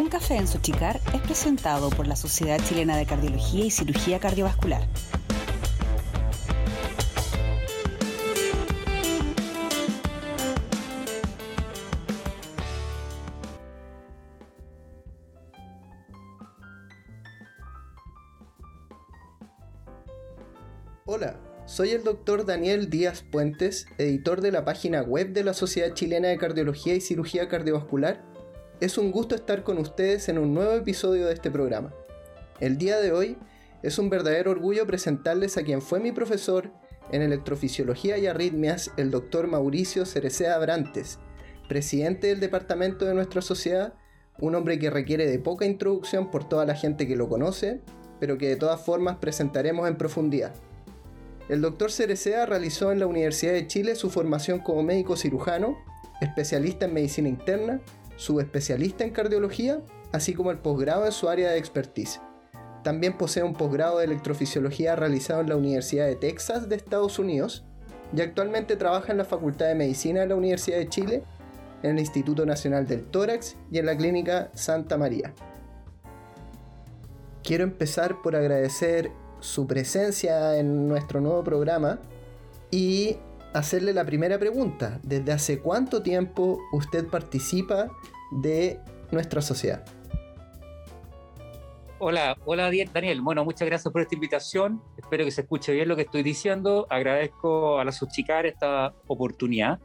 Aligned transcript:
Un 0.00 0.08
café 0.08 0.36
en 0.36 0.48
Sochicar 0.48 0.98
es 1.12 1.20
presentado 1.20 1.90
por 1.90 2.06
la 2.06 2.16
Sociedad 2.16 2.58
Chilena 2.66 2.96
de 2.96 3.04
Cardiología 3.04 3.66
y 3.66 3.70
Cirugía 3.70 4.18
Cardiovascular. 4.18 4.88
Hola, 21.04 21.38
soy 21.66 21.90
el 21.90 22.04
doctor 22.04 22.46
Daniel 22.46 22.88
Díaz 22.88 23.22
Puentes, 23.30 23.86
editor 23.98 24.40
de 24.40 24.50
la 24.50 24.64
página 24.64 25.02
web 25.02 25.34
de 25.34 25.44
la 25.44 25.52
Sociedad 25.52 25.92
Chilena 25.92 26.28
de 26.28 26.38
Cardiología 26.38 26.94
y 26.94 27.02
Cirugía 27.02 27.50
Cardiovascular. 27.50 28.39
Es 28.80 28.96
un 28.96 29.12
gusto 29.12 29.34
estar 29.34 29.62
con 29.62 29.76
ustedes 29.76 30.30
en 30.30 30.38
un 30.38 30.54
nuevo 30.54 30.72
episodio 30.72 31.26
de 31.26 31.34
este 31.34 31.50
programa. 31.50 31.92
El 32.60 32.78
día 32.78 32.98
de 32.98 33.12
hoy 33.12 33.36
es 33.82 33.98
un 33.98 34.08
verdadero 34.08 34.52
orgullo 34.52 34.86
presentarles 34.86 35.58
a 35.58 35.64
quien 35.64 35.82
fue 35.82 36.00
mi 36.00 36.12
profesor 36.12 36.70
en 37.12 37.20
electrofisiología 37.20 38.16
y 38.16 38.26
arritmias, 38.26 38.90
el 38.96 39.10
doctor 39.10 39.48
Mauricio 39.48 40.06
Cerecea 40.06 40.54
Abrantes, 40.54 41.18
presidente 41.68 42.28
del 42.28 42.40
departamento 42.40 43.04
de 43.04 43.12
nuestra 43.12 43.42
sociedad, 43.42 43.92
un 44.38 44.54
hombre 44.54 44.78
que 44.78 44.88
requiere 44.88 45.28
de 45.30 45.38
poca 45.38 45.66
introducción 45.66 46.30
por 46.30 46.48
toda 46.48 46.64
la 46.64 46.74
gente 46.74 47.06
que 47.06 47.16
lo 47.16 47.28
conoce, 47.28 47.82
pero 48.18 48.38
que 48.38 48.48
de 48.48 48.56
todas 48.56 48.80
formas 48.80 49.18
presentaremos 49.18 49.86
en 49.88 49.98
profundidad. 49.98 50.54
El 51.50 51.60
doctor 51.60 51.92
Cerecea 51.92 52.46
realizó 52.46 52.92
en 52.92 53.00
la 53.00 53.06
Universidad 53.06 53.52
de 53.52 53.66
Chile 53.66 53.94
su 53.94 54.08
formación 54.08 54.60
como 54.60 54.82
médico 54.82 55.18
cirujano, 55.18 55.76
especialista 56.22 56.86
en 56.86 56.94
medicina 56.94 57.28
interna, 57.28 57.82
subespecialista 58.20 59.02
en 59.02 59.10
cardiología, 59.10 59.80
así 60.12 60.34
como 60.34 60.50
el 60.50 60.58
posgrado 60.58 61.06
en 61.06 61.12
su 61.12 61.30
área 61.30 61.50
de 61.50 61.58
expertise. 61.58 62.20
También 62.84 63.16
posee 63.16 63.42
un 63.42 63.54
posgrado 63.54 63.98
de 63.98 64.04
electrofisiología 64.04 64.94
realizado 64.94 65.40
en 65.40 65.48
la 65.48 65.56
Universidad 65.56 66.06
de 66.06 66.16
Texas 66.16 66.68
de 66.68 66.76
Estados 66.76 67.18
Unidos 67.18 67.64
y 68.14 68.20
actualmente 68.20 68.76
trabaja 68.76 69.12
en 69.12 69.18
la 69.18 69.24
Facultad 69.24 69.68
de 69.68 69.74
Medicina 69.74 70.20
de 70.20 70.26
la 70.26 70.34
Universidad 70.34 70.76
de 70.76 70.88
Chile, 70.88 71.22
en 71.82 71.92
el 71.92 71.98
Instituto 71.98 72.44
Nacional 72.44 72.86
del 72.86 73.06
Tórax 73.06 73.56
y 73.70 73.78
en 73.78 73.86
la 73.86 73.96
Clínica 73.96 74.50
Santa 74.52 74.98
María. 74.98 75.32
Quiero 77.42 77.64
empezar 77.64 78.20
por 78.20 78.36
agradecer 78.36 79.12
su 79.40 79.66
presencia 79.66 80.58
en 80.58 80.88
nuestro 80.88 81.22
nuevo 81.22 81.42
programa 81.42 82.00
y 82.70 83.16
hacerle 83.52 83.92
la 83.92 84.04
primera 84.04 84.38
pregunta. 84.38 85.00
¿Desde 85.02 85.32
hace 85.32 85.60
cuánto 85.60 86.02
tiempo 86.02 86.58
usted 86.72 87.06
participa 87.06 87.90
de 88.30 88.80
nuestra 89.10 89.42
sociedad? 89.42 89.84
Hola, 91.98 92.36
hola 92.46 92.70
Daniel. 92.94 93.20
Bueno, 93.20 93.44
muchas 93.44 93.68
gracias 93.68 93.92
por 93.92 94.00
esta 94.00 94.14
invitación. 94.14 94.82
Espero 94.96 95.24
que 95.24 95.30
se 95.30 95.42
escuche 95.42 95.72
bien 95.72 95.86
lo 95.86 95.96
que 95.96 96.02
estoy 96.02 96.22
diciendo. 96.22 96.86
Agradezco 96.88 97.78
a 97.78 97.84
la 97.84 97.92
Sochicar 97.92 98.46
esta 98.46 98.94
oportunidad. 99.06 99.78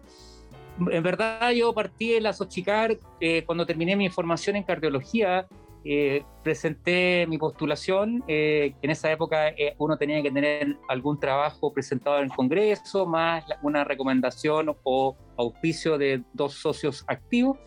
En 0.91 1.03
verdad, 1.03 1.51
yo 1.51 1.73
partí 1.73 2.13
de 2.13 2.21
la 2.21 2.31
Sochicar 2.31 2.97
eh, 3.19 3.43
cuando 3.45 3.65
terminé 3.65 3.97
mi 3.97 4.09
formación 4.09 4.55
en 4.55 4.63
cardiología 4.63 5.47
eh, 5.87 6.23
presenté 6.43 7.27
mi 7.27 7.37
postulación. 7.37 8.23
Eh, 8.27 8.73
en 8.81 8.89
esa 8.89 9.11
época 9.11 9.49
eh, 9.49 9.75
uno 9.77 9.97
tenía 9.97 10.19
que 10.23 10.31
tener 10.31 10.77
algún 10.89 11.19
trabajo 11.19 11.71
presentado 11.71 12.17
en 12.17 12.23
el 12.23 12.31
Congreso, 12.31 13.05
más 13.05 13.45
una 13.61 13.83
recomendación 13.83 14.75
o 14.83 15.15
auspicio 15.37 15.99
de 15.99 16.23
dos 16.33 16.55
socios 16.55 17.05
activos. 17.07 17.59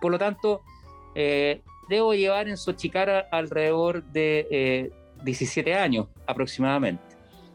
Por 0.00 0.12
lo 0.12 0.18
tanto, 0.18 0.62
debo 1.88 2.14
llevar 2.14 2.48
en 2.48 2.56
Sochicara 2.56 3.26
alrededor 3.32 4.04
de 4.04 4.92
17 5.24 5.74
años 5.74 6.06
aproximadamente. 6.26 7.02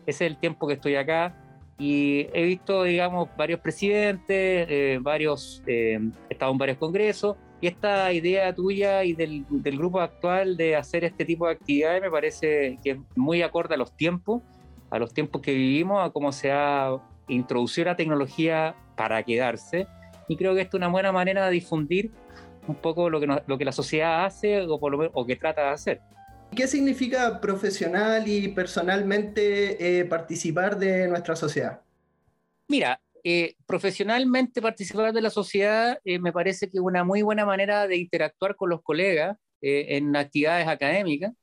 Ese 0.06 0.26
es 0.26 0.32
el 0.32 0.38
tiempo 0.38 0.68
que 0.68 0.74
estoy 0.74 0.96
acá 0.96 1.36
y 1.80 2.28
he 2.34 2.44
visto, 2.44 2.84
digamos, 2.84 3.30
varios 3.38 3.62
presidentes, 3.62 5.02
varios, 5.02 5.64
he 5.66 6.00
estado 6.30 6.52
en 6.52 6.58
varios 6.58 6.78
congresos 6.78 7.38
y 7.66 7.68
esta 7.68 8.14
idea 8.14 8.54
tuya 8.54 9.04
y 9.04 9.14
del, 9.14 9.44
del, 9.50 9.76
grupo 9.80 10.00
actual 10.00 10.56
de 10.56 10.76
hacer 10.76 11.04
este 11.04 11.26
tipo 11.26 11.48
de 11.48 11.54
actividades 11.54 12.00
me 12.00 12.12
parece 12.12 12.78
que 12.84 12.92
es 12.92 12.98
muy 13.16 13.42
acorde 13.42 13.74
a 13.74 13.78
los 13.78 13.98
tiempos, 13.98 14.44
a 14.92 15.00
los 15.00 15.16
tiempos 15.16 15.42
que 15.42 15.52
vivimos, 15.52 16.06
a 16.06 16.12
cómo 16.12 16.32
se 16.32 16.52
ha 16.52 16.96
introducido 17.28 17.86
la 17.86 17.96
tecnología 17.96 18.76
para 18.96 19.24
quedarse. 19.24 19.88
Y 20.28 20.38
creo 20.38 20.54
que 20.54 20.62
esto 20.62 20.78
es 20.78 20.82
una 20.82 20.90
buena 20.90 21.12
manera 21.12 21.48
de 21.48 21.54
difundir 21.54 22.12
un 22.68 22.76
poco 22.76 23.10
lo 23.10 23.20
que, 23.20 23.26
lo 23.48 23.58
que 23.58 23.66
la 23.66 23.72
sociedad 23.72 24.26
hace 24.26 24.62
o, 24.62 24.80
por 24.80 24.92
lo, 24.92 25.10
o 25.12 25.26
que 25.26 25.36
trata 25.36 25.64
de 25.64 25.70
hacer. 25.70 26.02
¿Qué 26.56 26.68
significa 26.68 27.42
profesional 27.42 28.28
y 28.28 28.50
personalmente 28.50 30.02
eh, 30.02 30.06
participar 30.06 30.78
de 30.78 31.08
nuestra 31.08 31.36
sociedad? 31.36 31.82
Mira, 32.68 33.02
eh, 33.28 33.56
profesionalmente 33.66 34.62
participar 34.62 35.12
de 35.12 35.20
la 35.20 35.32
sociedad 35.32 35.98
eh, 36.06 36.20
me 36.20 36.32
parece 36.32 36.70
que 36.70 36.78
es 36.78 36.84
una 36.84 37.04
muy 37.04 37.24
buena 37.24 37.44
manera 37.44 37.88
de 37.88 37.98
interactuar 37.98 38.56
con 38.56 38.70
los 38.70 38.84
colegas 38.84 39.36
eh, 39.62 39.98
en 39.98 40.16
actividades 40.16 40.68
académicas. 40.68 41.34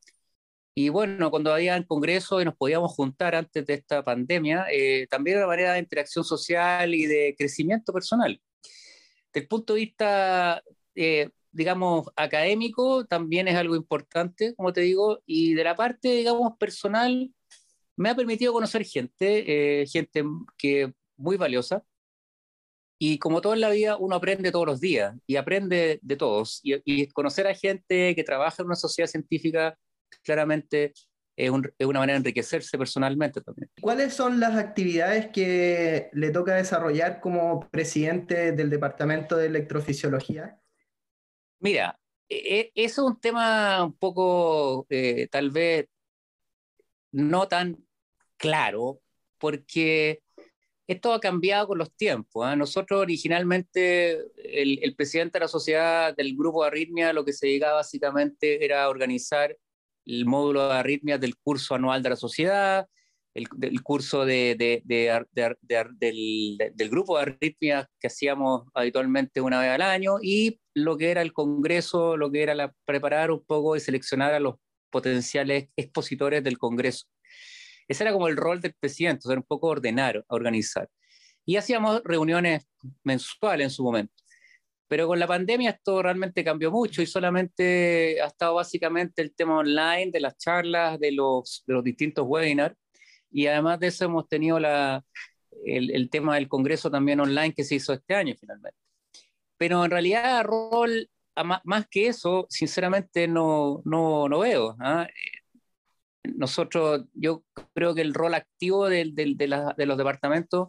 Y 0.76 0.90
bueno, 0.90 1.30
cuando 1.32 1.52
había 1.52 1.76
el 1.76 1.86
congreso 1.86 2.40
y 2.40 2.44
nos 2.44 2.56
podíamos 2.56 2.92
juntar 2.92 3.34
antes 3.34 3.66
de 3.66 3.74
esta 3.74 4.04
pandemia, 4.04 4.66
también 5.10 5.38
era 5.38 5.46
una 5.46 5.54
manera 5.54 5.72
de 5.74 5.80
interacción 5.80 6.24
social 6.24 6.94
y 6.94 7.06
de 7.06 7.34
crecimiento 7.36 7.92
personal. 7.92 8.40
Desde 9.32 9.44
el 9.44 9.48
punto 9.48 9.74
de 9.74 9.80
vista, 9.80 10.62
digamos, 11.50 12.08
académico, 12.16 13.04
también 13.06 13.48
es 13.48 13.56
algo 13.56 13.76
importante, 13.76 14.54
como 14.54 14.72
te 14.72 14.82
digo, 14.82 15.20
y 15.26 15.54
de 15.54 15.64
la 15.64 15.74
parte, 15.76 16.08
digamos, 16.10 16.56
personal, 16.58 17.30
me 17.96 18.10
ha 18.10 18.14
permitido 18.16 18.52
conocer 18.52 18.84
gente, 18.84 19.84
gente 19.86 20.24
que 20.56 20.94
muy 21.22 21.36
valiosa. 21.36 21.84
Y 22.98 23.18
como 23.18 23.40
todo 23.40 23.54
en 23.54 23.60
la 23.60 23.70
vida, 23.70 23.96
uno 23.96 24.16
aprende 24.16 24.52
todos 24.52 24.66
los 24.66 24.80
días 24.80 25.16
y 25.26 25.36
aprende 25.36 25.98
de 26.02 26.16
todos. 26.16 26.60
Y, 26.62 27.08
conocer 27.08 27.46
a 27.46 27.54
gente 27.54 28.14
que 28.14 28.22
trabaja 28.22 28.62
en 28.62 28.66
una 28.66 28.76
sociedad 28.76 29.08
científica 29.08 29.76
claramente 30.22 30.92
es, 31.34 31.50
una 31.50 31.98
manera 31.98 32.12
de 32.14 32.18
enriquecerse 32.18 32.78
personalmente 32.78 33.40
también. 33.40 33.70
¿Cuáles 33.80 34.14
son 34.14 34.38
las 34.38 34.56
actividades 34.56 35.28
que 35.32 36.10
le 36.12 36.30
toca 36.30 36.54
desarrollar 36.54 37.20
como 37.20 37.68
presidente 37.70 38.52
del 38.52 38.70
Departamento 38.70 39.36
de 39.36 39.46
Electrofisiología? 39.46 40.60
Mira, 41.58 41.98
e, 42.28 42.36
e, 42.36 42.72
eso 42.74 43.02
es 43.02 43.12
un 43.14 43.20
tema 43.20 43.84
un 43.84 43.94
poco, 43.94 44.86
eh, 44.90 45.26
tal 45.28 45.50
vez, 45.50 45.86
no 47.10 47.48
tan 47.48 47.84
claro, 48.36 49.00
porque 49.38 50.22
esto 50.86 51.12
ha 51.14 51.20
cambiado 51.20 51.68
con 51.68 51.78
los 51.78 51.94
tiempos. 51.94 52.50
¿eh? 52.50 52.56
Nosotros 52.56 53.00
originalmente, 53.00 54.18
el, 54.36 54.94
presidente 54.96 55.38
de 55.38 55.44
la 55.44 55.48
sociedad 55.48 56.14
del 56.14 56.36
grupo 56.36 56.62
de 56.62 56.68
arritmia, 56.68 57.12
lo 57.12 57.24
que 57.24 57.32
se 57.32 57.46
dedicaba 57.46 57.74
básicamente 57.74 58.64
era 58.64 58.88
organizar 58.88 59.56
el 60.04 60.26
módulo 60.26 60.68
de 60.68 60.74
arritmias 60.74 61.20
del 61.20 61.36
curso 61.36 61.74
anual 61.74 62.02
de 62.02 62.10
la 62.10 62.16
sociedad, 62.16 62.86
el, 63.34 63.48
curso 63.82 64.26
de, 64.26 64.56
de, 64.58 64.82
del, 65.30 66.58
del, 66.74 66.90
grupo 66.90 67.16
de 67.16 67.22
arritmias 67.22 67.86
que 67.98 68.08
hacíamos 68.08 68.64
habitualmente 68.74 69.40
una 69.40 69.60
vez 69.60 69.70
al 69.70 69.82
año 69.82 70.16
y 70.20 70.60
lo 70.74 70.98
que 70.98 71.10
era 71.10 71.22
el 71.22 71.32
congreso, 71.32 72.16
lo 72.16 72.30
que 72.30 72.42
era 72.42 72.54
la, 72.54 72.74
preparar 72.84 73.30
un 73.30 73.42
poco 73.44 73.74
y 73.74 73.80
seleccionar 73.80 74.34
a 74.34 74.40
los 74.40 74.56
potenciales 74.90 75.68
expositores 75.76 76.44
del 76.44 76.58
congreso. 76.58 77.06
Ese 77.88 78.04
era 78.04 78.12
como 78.12 78.28
el 78.28 78.36
rol 78.36 78.60
del 78.60 78.74
presidente, 78.74 79.22
ser 79.22 79.38
un 79.38 79.44
poco 79.44 79.68
ordenar, 79.68 80.24
organizar. 80.28 80.88
Y 81.44 81.56
hacíamos 81.56 82.02
reuniones 82.04 82.68
mensuales 83.02 83.64
en 83.66 83.70
su 83.70 83.82
momento. 83.82 84.14
Pero 84.88 85.06
con 85.06 85.18
la 85.18 85.26
pandemia 85.26 85.70
esto 85.70 86.02
realmente 86.02 86.44
cambió 86.44 86.70
mucho 86.70 87.00
y 87.00 87.06
solamente 87.06 88.20
ha 88.20 88.26
estado 88.26 88.54
básicamente 88.56 89.22
el 89.22 89.34
tema 89.34 89.58
online 89.58 90.10
de 90.12 90.20
las 90.20 90.36
charlas, 90.36 91.00
de 91.00 91.12
los, 91.12 91.64
de 91.66 91.74
los 91.74 91.82
distintos 91.82 92.26
webinars. 92.28 92.76
Y 93.30 93.46
además 93.46 93.80
de 93.80 93.86
eso 93.86 94.04
hemos 94.04 94.28
tenido 94.28 94.60
la, 94.60 95.02
el, 95.64 95.90
el, 95.94 96.10
tema 96.10 96.34
del 96.34 96.48
Congreso 96.48 96.90
también 96.90 97.20
online 97.20 97.54
que 97.54 97.64
se 97.64 97.76
hizo 97.76 97.94
este 97.94 98.14
año 98.14 98.34
finalmente. 98.38 98.78
Pero 99.56 99.84
en 99.84 99.90
realidad, 99.90 100.44
rol, 100.44 101.08
más 101.64 101.86
que 101.88 102.08
eso, 102.08 102.46
sinceramente 102.50 103.26
no, 103.28 103.80
no, 103.84 104.28
no 104.28 104.40
veo. 104.40 104.76
¿ah? 104.80 105.08
Nosotros, 106.24 107.04
yo 107.14 107.44
creo 107.74 107.94
que 107.94 108.00
el 108.02 108.14
rol 108.14 108.34
activo 108.34 108.88
de, 108.88 109.12
los 109.76 109.98
departamentos, 109.98 110.68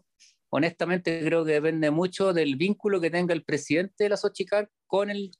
honestamente 0.49 1.23
creo 1.23 1.45
que 1.45 1.53
depende 1.53 1.91
mucho 1.91 2.33
del 2.33 2.55
vínculo 2.55 3.01
que 3.01 3.11
tenga 3.11 3.33
el 3.33 3.43
presidente 3.43 4.03
de 4.03 4.09
la 4.09 4.17
Sochicar 4.17 4.69
con 4.87 5.09
el, 5.09 5.31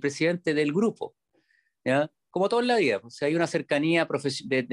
presidente 0.00 0.54
del 0.54 0.72
grupo. 0.72 1.14
¿ya? 1.84 2.10
Como 2.30 2.48
todo 2.48 2.60
en 2.60 2.68
la 2.68 2.76
vida, 2.76 3.00
pues, 3.00 3.20
hay 3.22 3.34
una 3.34 3.46
cercanía 3.46 4.06
de, 4.44 4.66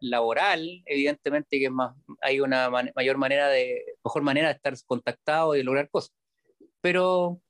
laboral, 0.00 0.82
evidentemente 0.86 1.58
que 1.58 1.70
más, 1.70 1.96
hay 2.20 2.40
una 2.40 2.70
mayor 2.70 3.18
manera 3.18 3.48
de, 3.48 3.84
mejor 4.04 4.22
manera 4.22 4.48
de 4.48 4.54
estar 4.54 4.74
contactado 4.86 5.54
y 5.54 5.58
de 5.58 5.64
lograr 5.64 5.90
cosas. 5.90 6.14
Pero 6.80 7.40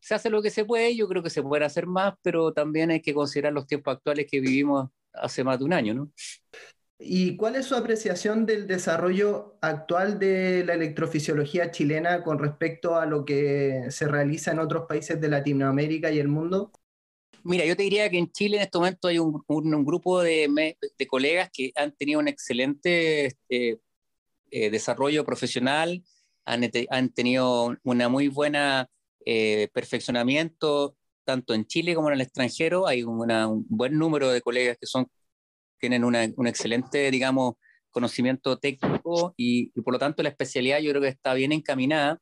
se 0.00 0.14
hace 0.14 0.30
lo 0.30 0.42
que 0.42 0.50
se 0.50 0.64
puede, 0.64 0.96
yo 0.96 1.08
creo 1.08 1.22
que 1.22 1.30
se 1.30 1.42
puede 1.42 1.64
hacer 1.64 1.86
más, 1.86 2.14
pero 2.22 2.52
también 2.52 2.90
hay 2.90 3.02
que 3.02 3.14
considerar 3.14 3.52
los 3.52 3.66
tiempos 3.66 3.96
actuales 3.96 4.26
que 4.30 4.40
vivimos 4.40 4.90
hace 5.12 5.44
más 5.44 5.58
de 5.58 5.64
un 5.64 5.72
año, 5.72 5.94
¿no? 5.94 6.12
¿Y 7.00 7.36
cuál 7.36 7.54
es 7.54 7.66
su 7.66 7.76
apreciación 7.76 8.44
del 8.44 8.66
desarrollo 8.66 9.56
actual 9.60 10.18
de 10.18 10.64
la 10.64 10.74
electrofisiología 10.74 11.70
chilena 11.70 12.24
con 12.24 12.40
respecto 12.40 12.96
a 12.96 13.06
lo 13.06 13.24
que 13.24 13.86
se 13.90 14.08
realiza 14.08 14.50
en 14.50 14.58
otros 14.58 14.86
países 14.88 15.20
de 15.20 15.28
Latinoamérica 15.28 16.10
y 16.10 16.18
el 16.18 16.26
mundo? 16.26 16.72
Mira, 17.44 17.64
yo 17.64 17.76
te 17.76 17.84
diría 17.84 18.10
que 18.10 18.18
en 18.18 18.32
Chile 18.32 18.56
en 18.56 18.64
este 18.64 18.78
momento 18.78 19.06
hay 19.06 19.20
un, 19.20 19.84
grupo 19.84 20.20
de, 20.20 20.76
colegas 21.06 21.50
que 21.52 21.70
han 21.76 21.92
tenido 21.92 22.18
un 22.18 22.26
excelente 22.26 23.26
este, 23.26 23.78
eh, 24.50 24.70
desarrollo 24.70 25.24
profesional, 25.24 26.02
han, 26.44 26.68
han, 26.90 27.10
tenido 27.10 27.76
una 27.84 28.08
muy 28.08 28.26
buena 28.26 28.90
eh, 29.24 29.68
perfeccionamiento 29.72 30.97
tanto 31.28 31.52
en 31.52 31.66
Chile 31.66 31.94
como 31.94 32.08
en 32.08 32.14
el 32.14 32.22
extranjero. 32.22 32.86
Hay 32.86 33.02
un 33.02 33.66
buen 33.68 33.98
número 33.98 34.30
de 34.30 34.40
colegas 34.40 34.78
que 34.80 34.86
son 34.86 35.06
tienen 35.78 36.02
un 36.02 36.46
excelente, 36.46 37.10
digamos, 37.10 37.56
conocimiento 37.90 38.58
técnico 38.58 39.34
y, 39.36 39.70
por 39.82 39.92
lo 39.92 39.98
tanto 39.98 40.22
la 40.22 40.30
especialidad 40.30 40.80
yo 40.80 40.90
creo 40.90 41.02
que 41.02 41.08
está 41.08 41.34
bien 41.34 41.52
encaminada 41.52 42.18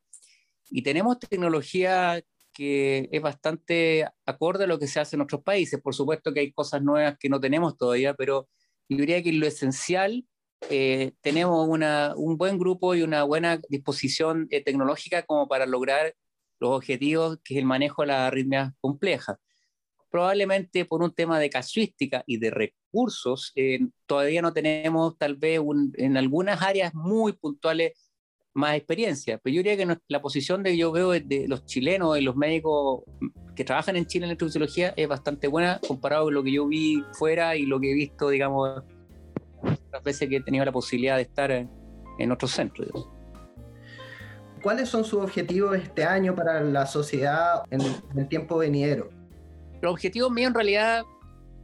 y 0.71 0.83
tenemos 0.83 1.21
tecnología 1.21 2.21
que 2.53 3.09
es 3.13 3.23
bastante 3.23 4.09
acorde 4.27 4.65
a 4.65 4.67
lo 4.67 4.79
que 4.81 4.89
se 4.89 4.99
hace 4.99 5.15
en 5.15 5.23
otros 5.23 5.43
países. 5.43 5.81
Por 5.81 5.95
supuesto 5.95 6.33
que 6.33 6.41
hay 6.41 6.53
cosas 6.53 6.83
nuevas 6.83 7.17
que 7.17 7.29
no 7.29 7.39
tenemos 7.39 7.77
todavía, 7.77 8.15
pero 8.15 8.49
yo 8.89 8.99
diría 8.99 9.23
que 9.23 9.33
lo 9.33 9.47
esencial, 9.47 10.25
eh, 10.69 11.13
tenemos 11.21 11.69
una, 11.69 12.15
un 12.17 12.37
buen 12.37 12.59
grupo 12.59 12.97
y 12.97 13.03
una 13.03 13.23
buena 13.23 13.61
disposición 13.69 14.49
eh, 14.51 14.65
tecnológica 14.65 15.23
como 15.23 15.47
para 15.47 15.65
lograr 15.67 16.15
los 16.59 16.71
objetivos, 16.71 17.39
que 17.45 17.55
es 17.55 17.59
el 17.59 17.67
manejo 17.67 18.03
de 18.03 18.09
las 18.09 18.21
arritmias 18.21 18.73
complejas 18.81 19.39
probablemente 20.17 20.87
por 20.87 21.03
un 21.03 21.13
tema 21.13 21.39
de 21.39 21.51
casuística 21.51 22.25
y 22.27 22.39
de 22.39 22.51
recursos, 22.51 23.53
eh, 23.55 23.81
todavía 24.07 24.41
no 24.41 24.53
tenemos 24.55 25.19
tal 25.19 25.37
vez 25.37 25.61
en 25.99 26.17
algunas 26.17 26.63
áreas 26.63 26.95
muy 26.95 27.33
puntuales 27.35 27.93
más 28.55 28.77
experiencia. 28.77 29.37
Pero 29.37 29.55
yo 29.57 29.63
diría 29.63 29.77
que 29.77 29.99
la 30.09 30.23
posición 30.23 30.63
de 30.63 30.75
yo 30.75 30.91
veo 30.91 31.11
de 31.11 31.45
los 31.47 31.67
chilenos 31.67 32.19
y 32.19 32.23
los 32.23 32.35
médicos 32.35 33.03
que 33.55 33.65
trabajan 33.65 33.97
en 33.97 34.07
Chile 34.07 34.25
en 34.25 34.31
electrofisiología 34.31 34.95
es 34.97 35.07
bastante 35.07 35.49
buena 35.49 35.81
comparado 35.87 36.25
con 36.25 36.35
lo 36.35 36.43
que 36.43 36.53
yo 36.53 36.67
vi 36.67 37.05
fuera 37.13 37.55
y 37.55 37.67
lo 37.67 37.79
que 37.79 37.91
he 37.91 37.95
visto, 37.95 38.31
digamos, 38.31 38.83
las 39.93 40.03
veces 40.03 40.31
que 40.31 40.37
he 40.37 40.41
tenido 40.41 40.65
la 40.65 40.73
posibilidad 40.73 41.17
de 41.17 41.23
estar 41.23 41.51
en, 41.51 42.33
otros 42.33 42.53
centros. 42.53 42.89
¿Cuáles 44.67 44.89
son 44.89 45.05
sus 45.05 45.23
objetivos 45.23 45.77
este 45.77 46.03
año 46.03 46.35
para 46.35 46.61
la 46.61 46.87
sociedad 46.87 47.63
en 47.71 47.83
el 48.17 48.27
tiempo 48.27 48.59
venidero? 48.59 49.11
Los 49.81 49.93
objetivos 49.93 50.33
míos 50.33 50.49
en 50.49 50.55
realidad, 50.55 51.05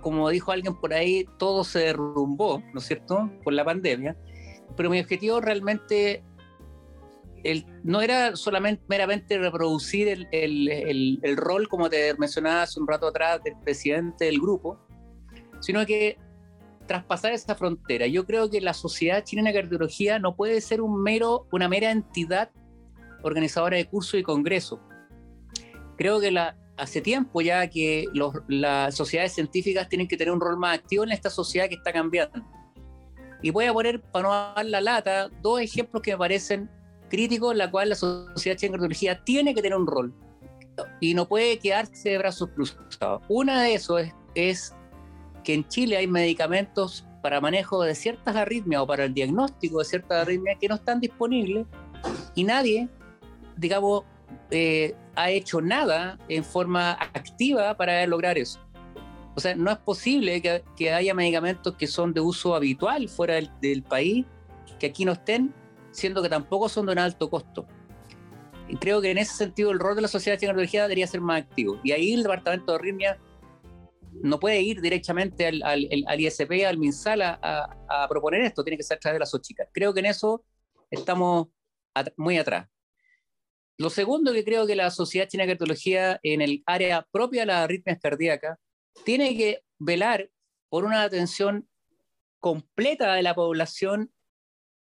como 0.01 0.31
dijo 0.31 0.53
alguien 0.53 0.77
por 0.77 0.95
ahí, 0.95 1.27
todo 1.37 1.65
se 1.65 1.81
derrumbó, 1.81 2.63
¿no 2.73 2.79
es 2.79 2.87
cierto?, 2.87 3.29
por 3.43 3.55
la 3.55 3.65
pandemia. 3.65 4.17
Pero 4.77 4.89
mi 4.89 5.01
objetivo 5.01 5.41
realmente 5.41 6.23
el, 7.43 7.67
no 7.83 8.03
era 8.03 8.37
solamente 8.37 8.85
meramente 8.87 9.37
reproducir 9.37 10.07
el, 10.07 10.29
el, 10.31 11.19
el, 11.25 11.37
rol, 11.37 11.67
como 11.67 11.91
te 11.91 12.15
mencionaba 12.19 12.63
hace 12.63 12.79
un 12.79 12.87
rato 12.87 13.09
atrás, 13.09 13.43
del 13.43 13.57
presidente 13.65 14.27
del 14.27 14.39
grupo, 14.39 14.79
sino 15.59 15.85
que 15.87 16.19
traspasar 16.87 17.33
esa 17.33 17.57
frontera. 17.57 18.07
Yo 18.07 18.25
creo 18.27 18.49
que 18.49 18.61
la 18.61 18.75
Sociedad 18.75 19.25
Chilena 19.25 19.51
de 19.51 19.61
Cardiología 19.61 20.21
no 20.21 20.37
puede 20.37 20.61
ser 20.61 20.81
un 20.81 21.03
mero, 21.03 21.49
una 21.51 21.69
mera 21.69 21.91
entidad 21.91 22.53
organizadora 23.23 23.77
de 23.77 23.87
cursos 23.87 24.21
y 24.21 24.23
congresos. 24.23 24.79
Creo 25.97 26.21
que 26.21 26.31
la, 26.31 26.57
hace 26.77 27.01
tiempo 27.01 27.41
ya 27.41 27.69
que 27.69 28.07
las 28.49 28.95
sociedades 28.95 29.33
científicas 29.33 29.89
tienen 29.89 30.09
que 30.09 30.17
tener 30.17 30.33
un 30.33 30.41
rol 30.41 30.57
más 30.57 30.79
activo 30.79 31.05
en 31.05 31.13
esta 31.13 31.31
sociedad 31.31 31.69
que 31.69 31.77
está 31.77 31.93
cambiando. 31.93 32.43
Y 33.43 33.51
voy 33.51 33.67
a 33.67 33.73
poner, 33.73 34.01
para 34.01 34.23
no 34.23 34.31
dar 34.55 34.65
la 34.67 34.81
lata, 34.81 35.29
dos 35.43 35.61
ejemplos 35.61 36.03
que 36.03 36.13
me 36.13 36.19
parecen 36.19 36.71
críticos 37.09 37.53
en 37.53 37.59
la 37.59 37.71
cual 37.71 37.91
la 37.91 37.95
sociedad 37.95 38.59
de 38.59 38.71
cardiología 38.71 39.23
tiene 39.25 39.55
que 39.55 39.63
tener 39.63 39.77
un 39.77 39.87
rol 39.87 40.15
y 41.01 41.15
no 41.15 41.29
puede 41.29 41.59
quedarse 41.59 42.11
de 42.11 42.19
brazos 42.19 42.49
cruzados. 42.51 43.23
Una 43.29 43.63
de 43.63 43.75
esos 43.75 44.01
es, 44.01 44.15
es 44.35 44.75
que 45.45 45.55
en 45.55 45.69
Chile 45.69 45.97
hay 45.97 46.07
medicamentos 46.07 47.05
para 47.21 47.41
manejo 47.41 47.83
de 47.83 47.95
ciertas 47.95 48.35
arritmias 48.35 48.83
o 48.83 48.87
para 48.87 49.05
el 49.05 49.15
diagnóstico 49.15 49.81
de 49.81 49.85
ciertas 49.85 50.23
arritmias 50.23 50.57
que 50.61 50.69
no 50.69 50.77
están 50.77 51.01
disponibles 51.01 51.67
y 52.35 52.45
nadie, 52.45 52.89
digamos, 53.57 54.05
eh, 54.51 54.95
ha 55.15 55.31
hecho 55.31 55.61
nada 55.61 56.19
en 56.29 56.45
forma 56.45 56.93
activa 56.93 57.77
para 57.77 58.07
lograr 58.07 58.39
eso. 58.39 58.61
O 59.35 59.41
sea, 59.41 59.55
no 59.55 59.71
es 59.71 59.79
posible 59.79 60.43
que, 60.43 60.91
haya 60.91 61.15
medicamentos 61.15 61.75
que 61.77 61.87
son 61.87 62.13
de 62.13 62.21
uso 62.21 62.55
habitual 62.55 63.09
fuera 63.09 63.41
del, 63.61 63.83
país, 63.83 64.27
que 64.79 64.87
aquí 64.87 65.05
no 65.05 65.13
estén, 65.13 65.55
siendo 65.91 66.23
que 66.23 66.29
tampoco 66.29 66.69
son 66.69 66.87
de 66.87 66.93
un 66.93 66.99
alto 66.99 67.31
costo. 67.31 67.67
Y 68.69 68.77
creo 68.77 69.01
que 69.01 69.11
en 69.11 69.19
ese 69.19 69.35
sentido 69.35 69.71
el 69.71 69.79
rol 69.79 69.97
de 69.97 70.03
la 70.03 70.09
sociedad 70.09 70.37
de 70.37 70.47
tecnología 70.47 70.83
debería 70.83 71.07
ser 71.07 71.21
más 71.21 71.43
activo. 71.43 71.79
Y 71.83 71.93
ahí 71.93 72.13
el 72.13 72.23
departamento 72.23 72.73
de 72.73 72.79
arritmia 72.79 73.19
no 74.13 74.39
puede 74.39 74.61
ir 74.61 74.81
directamente 74.83 75.47
al, 75.47 75.63
al, 75.63 76.21
ISP, 76.21 76.67
al 76.67 76.79
MinSal 76.79 77.23
a, 77.23 77.39
a, 77.89 78.09
proponer 78.09 78.43
esto, 78.43 78.63
tiene 78.63 78.77
que 78.77 78.83
ser 78.83 78.99
a 78.99 79.01
través 79.01 79.17
de 79.17 79.21
las 79.21 79.43
chicas. 79.43 79.69
Creo 79.73 79.95
que 79.95 80.01
en 80.01 80.07
eso 80.07 80.45
estamos 80.91 81.49
muy 82.17 82.37
atrás. 82.37 82.69
Lo 83.83 83.91
segundo 83.91 84.33
que 84.33 84.45
creo 84.45 84.65
que 84.65 84.77
la 84.77 84.93
Sociedad 84.93 85.27
China 85.27 85.43
de 85.43 85.57
Cardiología 85.57 86.21
en 86.23 86.41
el 86.41 86.63
área 86.67 87.05
propia 87.11 87.41
de 87.43 87.47
las 87.47 87.65
arritmias 87.65 87.99
cardíacas 87.99 88.57
tiene 89.05 89.37
que 89.37 89.65
velar 89.81 90.31
por 90.69 90.85
una 90.85 91.03
atención 91.03 91.69
completa 92.39 93.13
de 93.15 93.25
la 93.25 93.35
población. 93.35 94.13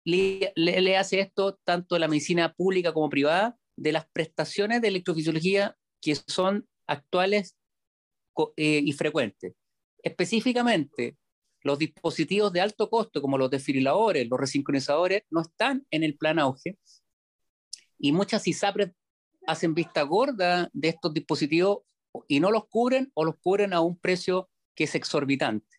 Le, 0.05 0.53
le, 0.55 0.95
hace 0.95 1.19
esto 1.19 1.59
tanto 1.65 1.99
la 1.99 2.07
medicina 2.07 2.53
pública 2.53 2.93
como 2.93 3.09
privada 3.09 3.57
de 3.75 3.91
las 3.91 4.07
prestaciones 4.07 4.81
de 4.81 4.87
electrofisiología 4.87 5.75
que 6.01 6.15
son 6.15 6.65
actuales 6.87 7.57
eh, 8.55 8.79
y 8.81 8.93
frecuentes. 8.93 9.55
Específicamente, 10.03 11.17
los 11.63 11.77
dispositivos 11.79 12.53
de 12.53 12.61
alto 12.61 12.89
costo 12.89 13.21
como 13.21 13.37
los 13.37 13.49
desfibriladores, 13.49 14.25
los 14.29 14.39
resincronizadores, 14.39 15.23
no 15.31 15.41
están 15.41 15.85
en 15.91 16.05
el 16.05 16.15
plan 16.15 16.39
auge 16.39 16.77
y 17.97 18.11
muchas 18.11 18.47
ISAPRES 18.47 18.91
hacen 19.47 19.73
vista 19.73 20.01
gorda 20.03 20.69
de 20.73 20.89
estos 20.89 21.13
dispositivos 21.13 21.79
y 22.27 22.39
no 22.39 22.51
los 22.51 22.67
cubren 22.67 23.11
o 23.13 23.25
los 23.25 23.35
cubren 23.37 23.73
a 23.73 23.81
un 23.81 23.97
precio 23.97 24.49
que 24.73 24.85
es 24.85 24.95
exorbitante. 24.95 25.77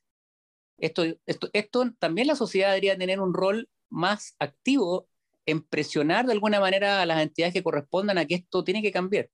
Esto, 0.79 1.05
esto, 1.27 1.49
esto 1.53 1.93
también 1.99 2.27
la 2.27 2.37
sociedad 2.37 2.69
debería 2.69 2.99
tener 2.99 3.21
un 3.21 3.35
rol 3.35 3.69
más 3.89 4.35
activo 4.39 5.09
en 5.47 5.63
presionar 5.63 6.27
de 6.27 6.33
alguna 6.33 6.61
manera 6.61 7.01
a 7.01 7.07
las 7.07 7.23
entidades 7.23 7.55
que 7.55 7.63
correspondan 7.63 8.19
a 8.19 8.27
que 8.27 8.35
esto 8.35 8.65
tiene 8.65 8.83
que 8.83 8.93
cambiar. 8.93 9.31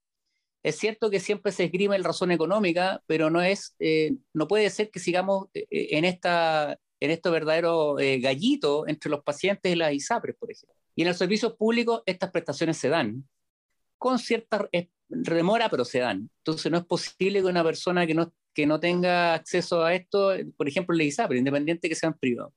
Es 0.63 0.77
cierto 0.79 1.11
que 1.11 1.19
siempre 1.19 1.51
se 1.51 1.65
esgrime 1.65 1.97
el 1.97 2.05
razón 2.05 2.31
económica, 2.31 3.03
pero 3.07 3.31
no, 3.31 3.43
es, 3.43 3.75
eh, 3.81 4.13
no 4.33 4.47
puede 4.47 4.71
ser 4.71 4.91
que 4.91 5.01
sigamos 5.01 5.49
eh, 5.55 5.67
en, 5.71 6.05
esta, 6.05 6.79
en 7.01 7.11
esto 7.11 7.33
verdadero 7.33 7.99
eh, 7.99 8.21
gallito 8.21 8.87
entre 8.87 9.11
los 9.11 9.25
pacientes 9.25 9.73
y 9.73 9.77
las 9.77 9.93
ISAPRES, 9.93 10.37
por 10.37 10.53
ejemplo. 10.53 10.82
Y 10.95 11.03
en 11.03 11.09
los 11.09 11.17
servicios 11.17 11.55
públicos 11.55 12.03
estas 12.07 12.31
prestaciones 12.31 12.77
se 12.77 12.89
dan 12.89 13.25
con 13.99 14.19
cierta 14.19 14.69
remora, 15.09 15.69
pero 15.69 15.85
se 15.85 16.01
dan. 16.01 16.29
Entonces 16.39 16.71
no 16.73 16.79
es 16.79 16.85
posible 16.85 17.41
que 17.41 17.47
una 17.47 17.63
persona 17.63 18.07
que 18.07 18.15
no, 18.15 18.33
que 18.53 18.67
no 18.67 18.81
tenga 18.81 19.35
acceso 19.35 19.85
a 19.85 19.95
esto, 19.95 20.33
por 20.57 20.69
ejemplo, 20.69 20.95
le 20.95 21.11
pero 21.17 21.37
independiente 21.37 21.89
que 21.89 21.95
sean 21.95 22.19
privados. 22.19 22.53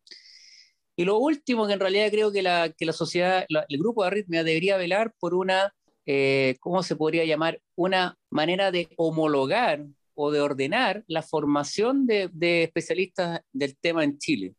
Y 0.95 1.03
lo 1.03 1.17
último 1.17 1.67
que 1.67 1.73
en 1.73 1.79
realidad 1.79 2.09
creo 2.09 2.31
que 2.31 2.41
la, 2.41 2.71
que 2.71 2.85
la 2.85 2.93
sociedad, 2.93 3.45
el 3.49 3.77
grupo 3.77 4.01
de 4.01 4.07
arritmia 4.07 4.43
debería 4.43 4.77
velar 4.77 5.13
por 5.19 5.33
una, 5.33 5.73
eh, 6.05 6.55
¿cómo 6.61 6.83
se 6.83 6.95
podría 6.95 7.25
llamar? 7.25 7.61
Una 7.75 8.17
manera 8.29 8.71
de 8.71 8.89
homologar 8.95 9.85
o 10.13 10.31
de 10.31 10.39
ordenar 10.39 11.03
la 11.07 11.21
formación 11.21 12.07
de, 12.07 12.29
de 12.31 12.63
especialistas 12.63 13.41
del 13.51 13.77
tema 13.77 14.05
en 14.05 14.17
Chile, 14.17 14.55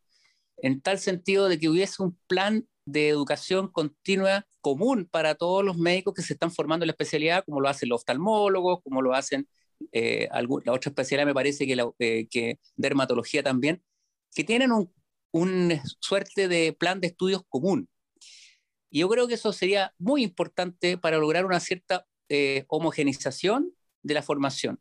en 0.59 0.83
tal 0.83 0.99
sentido 0.99 1.49
de 1.49 1.59
que 1.59 1.71
hubiese 1.71 2.02
un 2.02 2.18
plan 2.26 2.66
de 2.87 3.09
educación 3.09 3.69
continua 3.69 4.47
común 4.62 5.07
para 5.11 5.35
todos 5.35 5.64
los 5.64 5.76
médicos 5.76 6.14
que 6.14 6.23
se 6.23 6.33
están 6.33 6.50
formando 6.50 6.85
en 6.85 6.88
la 6.88 6.93
especialidad, 6.93 7.45
como 7.45 7.61
lo 7.61 7.69
hacen 7.69 7.88
los 7.90 8.00
oftalmólogos, 8.00 8.83
como 8.83 9.02
lo 9.02 9.14
hacen 9.14 9.49
eh, 9.93 10.28
la 10.33 10.73
otra 10.73 10.90
especialidad, 10.90 11.26
me 11.26 11.35
parece 11.35 11.66
que, 11.66 11.76
la, 11.76 11.90
eh, 11.99 12.26
que 12.31 12.59
dermatología 12.76 13.43
también, 13.43 13.83
que 14.35 14.45
tienen 14.45 14.71
un, 15.33 15.81
suerte 16.00 16.49
de 16.49 16.73
plan 16.73 17.00
de 17.00 17.09
estudios 17.09 17.43
común. 17.49 17.88
Y 18.90 19.00
yo 19.00 19.09
creo 19.09 19.28
que 19.28 19.35
eso 19.35 19.52
sería 19.52 19.93
muy 19.99 20.23
importante 20.23 20.97
para 20.97 21.19
lograr 21.19 21.45
una 21.45 21.61
cierta 21.61 22.07
eh, 22.28 22.64
homogenización 22.69 23.73
de 24.02 24.14
la 24.14 24.23
formación, 24.23 24.81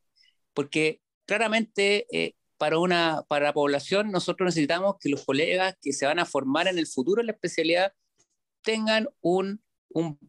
porque 0.54 1.02
claramente 1.26 2.06
eh, 2.12 2.36
para, 2.58 2.80
una, 2.80 3.24
para 3.28 3.46
la 3.48 3.54
población, 3.54 4.12
nosotros 4.12 4.48
necesitamos 4.48 4.96
que 5.00 5.10
los 5.10 5.26
colegas 5.26 5.76
que 5.82 5.94
se 5.94 6.06
van 6.06 6.20
a 6.20 6.26
formar 6.26 6.68
en 6.68 6.78
el 6.78 6.88
futuro 6.88 7.22
en 7.22 7.28
la 7.28 7.34
especialidad 7.34 7.94
tengan 8.62 9.10
un, 9.22 9.62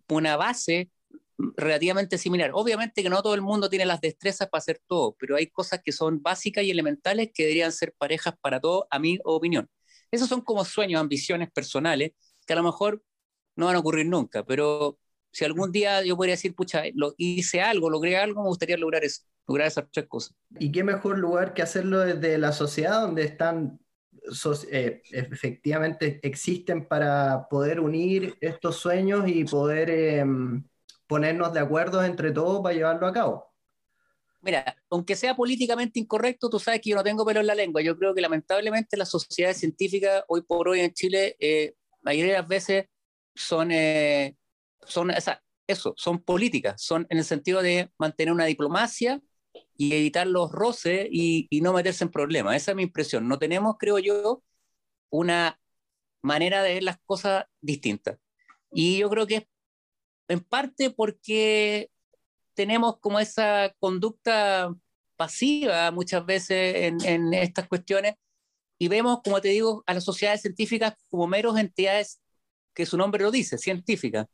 una 0.09 0.37
base 0.37 0.90
relativamente 1.38 2.18
similar. 2.18 2.50
Obviamente 2.54 3.02
que 3.02 3.11
no 3.11 3.23
todo 3.23 3.35
el 3.35 3.42
mundo 3.42 3.68
tiene 3.68 3.85
las 3.85 4.00
destrezas 4.00 4.49
para 4.49 4.61
hacer 4.61 4.80
todo, 4.87 5.16
pero 5.18 5.37
hay 5.37 5.49
cosas 5.49 5.80
que 5.85 5.92
son 5.92 6.23
básicas 6.23 6.64
y 6.64 6.71
elementales 6.71 7.30
que 7.35 7.45
deberían 7.45 7.73
ser 7.73 7.95
parejas 7.99 8.35
para 8.40 8.61
todos, 8.61 8.85
a 8.90 8.99
mi 8.99 9.18
opinión. 9.25 9.68
Esos 10.11 10.28
son 10.28 10.40
como 10.40 10.64
sueños, 10.64 11.00
ambiciones 11.00 11.50
personales 11.50 12.12
que 12.47 12.52
a 12.52 12.56
lo 12.56 12.62
mejor 12.62 13.02
no 13.56 13.66
van 13.66 13.76
a 13.76 13.80
ocurrir 13.80 14.06
nunca, 14.06 14.45
pero 14.45 14.99
si 15.37 15.45
algún 15.45 15.71
día 15.71 16.02
yo 16.02 16.16
podría 16.16 16.33
decir, 16.33 16.55
pucha, 16.55 16.85
lo, 16.95 17.12
hice 17.19 17.61
algo, 17.61 17.90
logré 17.90 18.16
algo, 18.16 18.43
me 18.43 18.49
gustaría 18.49 18.78
lograr 18.78 19.05
eso, 19.05 19.21
lograr 19.47 19.66
esas 19.66 19.85
tres 19.93 20.07
cosas. 20.09 20.35
¿Y 20.59 20.73
qué 20.73 20.83
mejor 20.83 21.19
lugar 21.19 21.52
que 21.52 21.61
hacerlo 21.61 21.99
desde 21.99 22.38
la 22.38 22.52
sociedad 22.52 23.02
donde 23.02 23.25
están 23.25 23.78
eh, 24.71 25.02
efectivamente 25.12 26.21
existen 26.23 26.88
para 26.88 27.49
poder 27.50 27.81
unir 27.81 28.38
estos 28.40 28.76
sueños 28.76 29.28
y 29.28 29.45
poder 29.45 29.90
em, 29.90 30.64
ponernos 31.07 31.52
de 31.52 31.61
acuerdo 31.61 32.02
entre 32.02 32.31
todos 32.31 32.62
para 32.62 32.75
llevarlo 32.75 33.07
a 33.07 33.12
cabo. 33.12 33.52
Mira, 34.40 34.75
aunque 34.88 35.16
sea 35.16 35.37
políticamente 35.37 36.00
incorrecto, 36.00 36.49
tú 36.49 36.59
sabes 36.59 36.81
que 36.81 36.88
yo 36.88 36.97
no 36.97 37.05
tengo 37.05 37.26
pelo 37.26 37.40
en 37.40 37.47
la 37.47 37.55
lengua. 37.55 37.83
Yo 37.83 37.99
creo 37.99 38.14
que 38.14 38.23
lamentablemente 38.23 38.97
las 38.97 39.11
sociedades 39.11 39.59
científicas 39.59 40.25
hoy 40.28 40.40
por 40.40 40.66
hoy 40.71 40.81
en 40.81 40.95
Chile, 40.95 41.37
eh, 41.40 41.75
mayoría 42.00 42.33
de 42.33 42.38
las 42.38 42.49
veces 42.49 42.87
son, 43.35 43.71
son 44.87 45.11
eso, 45.66 45.95
son 45.97 46.23
políticas, 46.23 46.83
son 46.83 47.07
en 47.11 47.19
el 47.19 47.25
sentido 47.25 47.62
de 47.62 47.90
mantener 47.99 48.33
una 48.33 48.45
diplomacia 48.45 49.21
y 49.76 49.95
evitar 49.95 50.26
los 50.26 50.50
roces 50.52 51.09
y, 51.11 51.47
y 51.50 51.61
no 51.61 51.73
meterse 51.73 52.05
en 52.05 52.11
problemas. 52.11 52.57
Esa 52.57 52.73
es 52.73 52.76
mi 52.76 52.83
impresión. 52.85 53.28
No 53.28 53.38
tenemos, 53.38 53.76
creo 53.78 53.99
yo, 53.99 54.43
una 55.11 55.59
manera 56.23 56.62
de 56.62 56.75
ver 56.75 56.83
las 56.83 56.99
cosas 57.05 57.45
distintas. 57.61 58.19
Y 58.73 58.99
yo 58.99 59.11
creo 59.11 59.26
que 59.26 59.37
es 59.37 59.47
en 60.28 60.40
parte 60.40 60.90
porque 60.90 61.90
tenemos 62.55 62.99
como 63.00 63.21
esa 63.21 63.75
conducta 63.78 64.75
pasiva 65.16 65.90
muchas 65.90 66.25
veces 66.26 66.76
en, 66.76 67.05
en, 67.05 67.35
estas 67.35 67.69
cuestiones 67.69 68.14
y 68.78 68.88
vemos, 68.88 69.21
como 69.25 69.40
te 69.40 69.49
digo, 69.49 69.83
a 69.87 69.95
las 69.95 70.05
sociedades 70.05 70.43
científicas 70.43 70.95
como 71.09 71.26
meros 71.26 71.59
entidades 71.59 72.21
que 72.75 72.87
su 72.87 72.99
nombre 72.99 73.23
lo 73.23 73.31
dice, 73.31 73.57
científicas. 73.57 74.26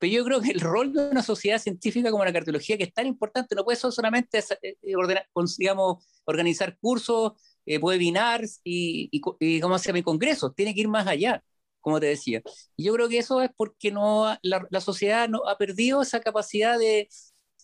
Pero 0.00 0.12
yo 0.14 0.24
creo 0.24 0.40
que 0.40 0.50
el 0.50 0.60
rol 0.60 0.92
de 0.94 1.10
una 1.10 1.22
sociedad 1.22 1.58
científica 1.60 2.10
como 2.10 2.24
la 2.24 2.32
cardiología, 2.32 2.78
que 2.78 2.84
es 2.84 2.94
tan 2.94 3.06
importante, 3.06 3.54
no 3.54 3.64
puede 3.64 3.76
solamente 3.76 4.38
eh, 4.62 4.76
eh, 4.82 4.96
ordenar, 4.96 5.28
digamos, 5.58 6.04
organizar 6.24 6.78
cursos, 6.78 7.32
eh, 7.66 7.76
webinars 7.78 8.60
y, 8.64 9.10
y, 9.12 9.20
y, 9.38 9.60
¿cómo 9.60 9.78
se 9.78 9.92
llama? 9.92 10.02
congresos, 10.02 10.54
tiene 10.54 10.74
que 10.74 10.80
ir 10.80 10.88
más 10.88 11.06
allá, 11.06 11.44
como 11.80 12.00
te 12.00 12.06
decía. 12.06 12.42
Y 12.76 12.84
yo 12.84 12.94
creo 12.94 13.10
que 13.10 13.18
eso 13.18 13.42
es 13.42 13.50
porque 13.54 13.92
no, 13.92 14.34
la, 14.42 14.66
la 14.70 14.80
sociedad 14.80 15.28
no, 15.28 15.46
ha 15.46 15.58
perdido 15.58 16.00
esa 16.00 16.20
capacidad 16.20 16.78
de, 16.78 17.08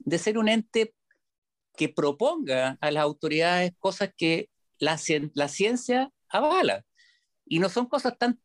de 0.00 0.19
ser 0.19 0.37
un 0.37 0.49
ente 0.49 0.95
que 1.75 1.88
proponga 1.88 2.76
a 2.83 2.90
las 2.90 3.02
autoridades 3.02 3.73
cosas 3.78 4.11
que 4.14 4.50
la, 4.78 5.00
la 5.35 5.49
ciencia 5.49 6.11
avala. 6.28 6.85
Y 7.47 7.61
no 7.61 7.71
son 7.71 7.87
cosas 7.87 8.19
tan, 8.19 8.40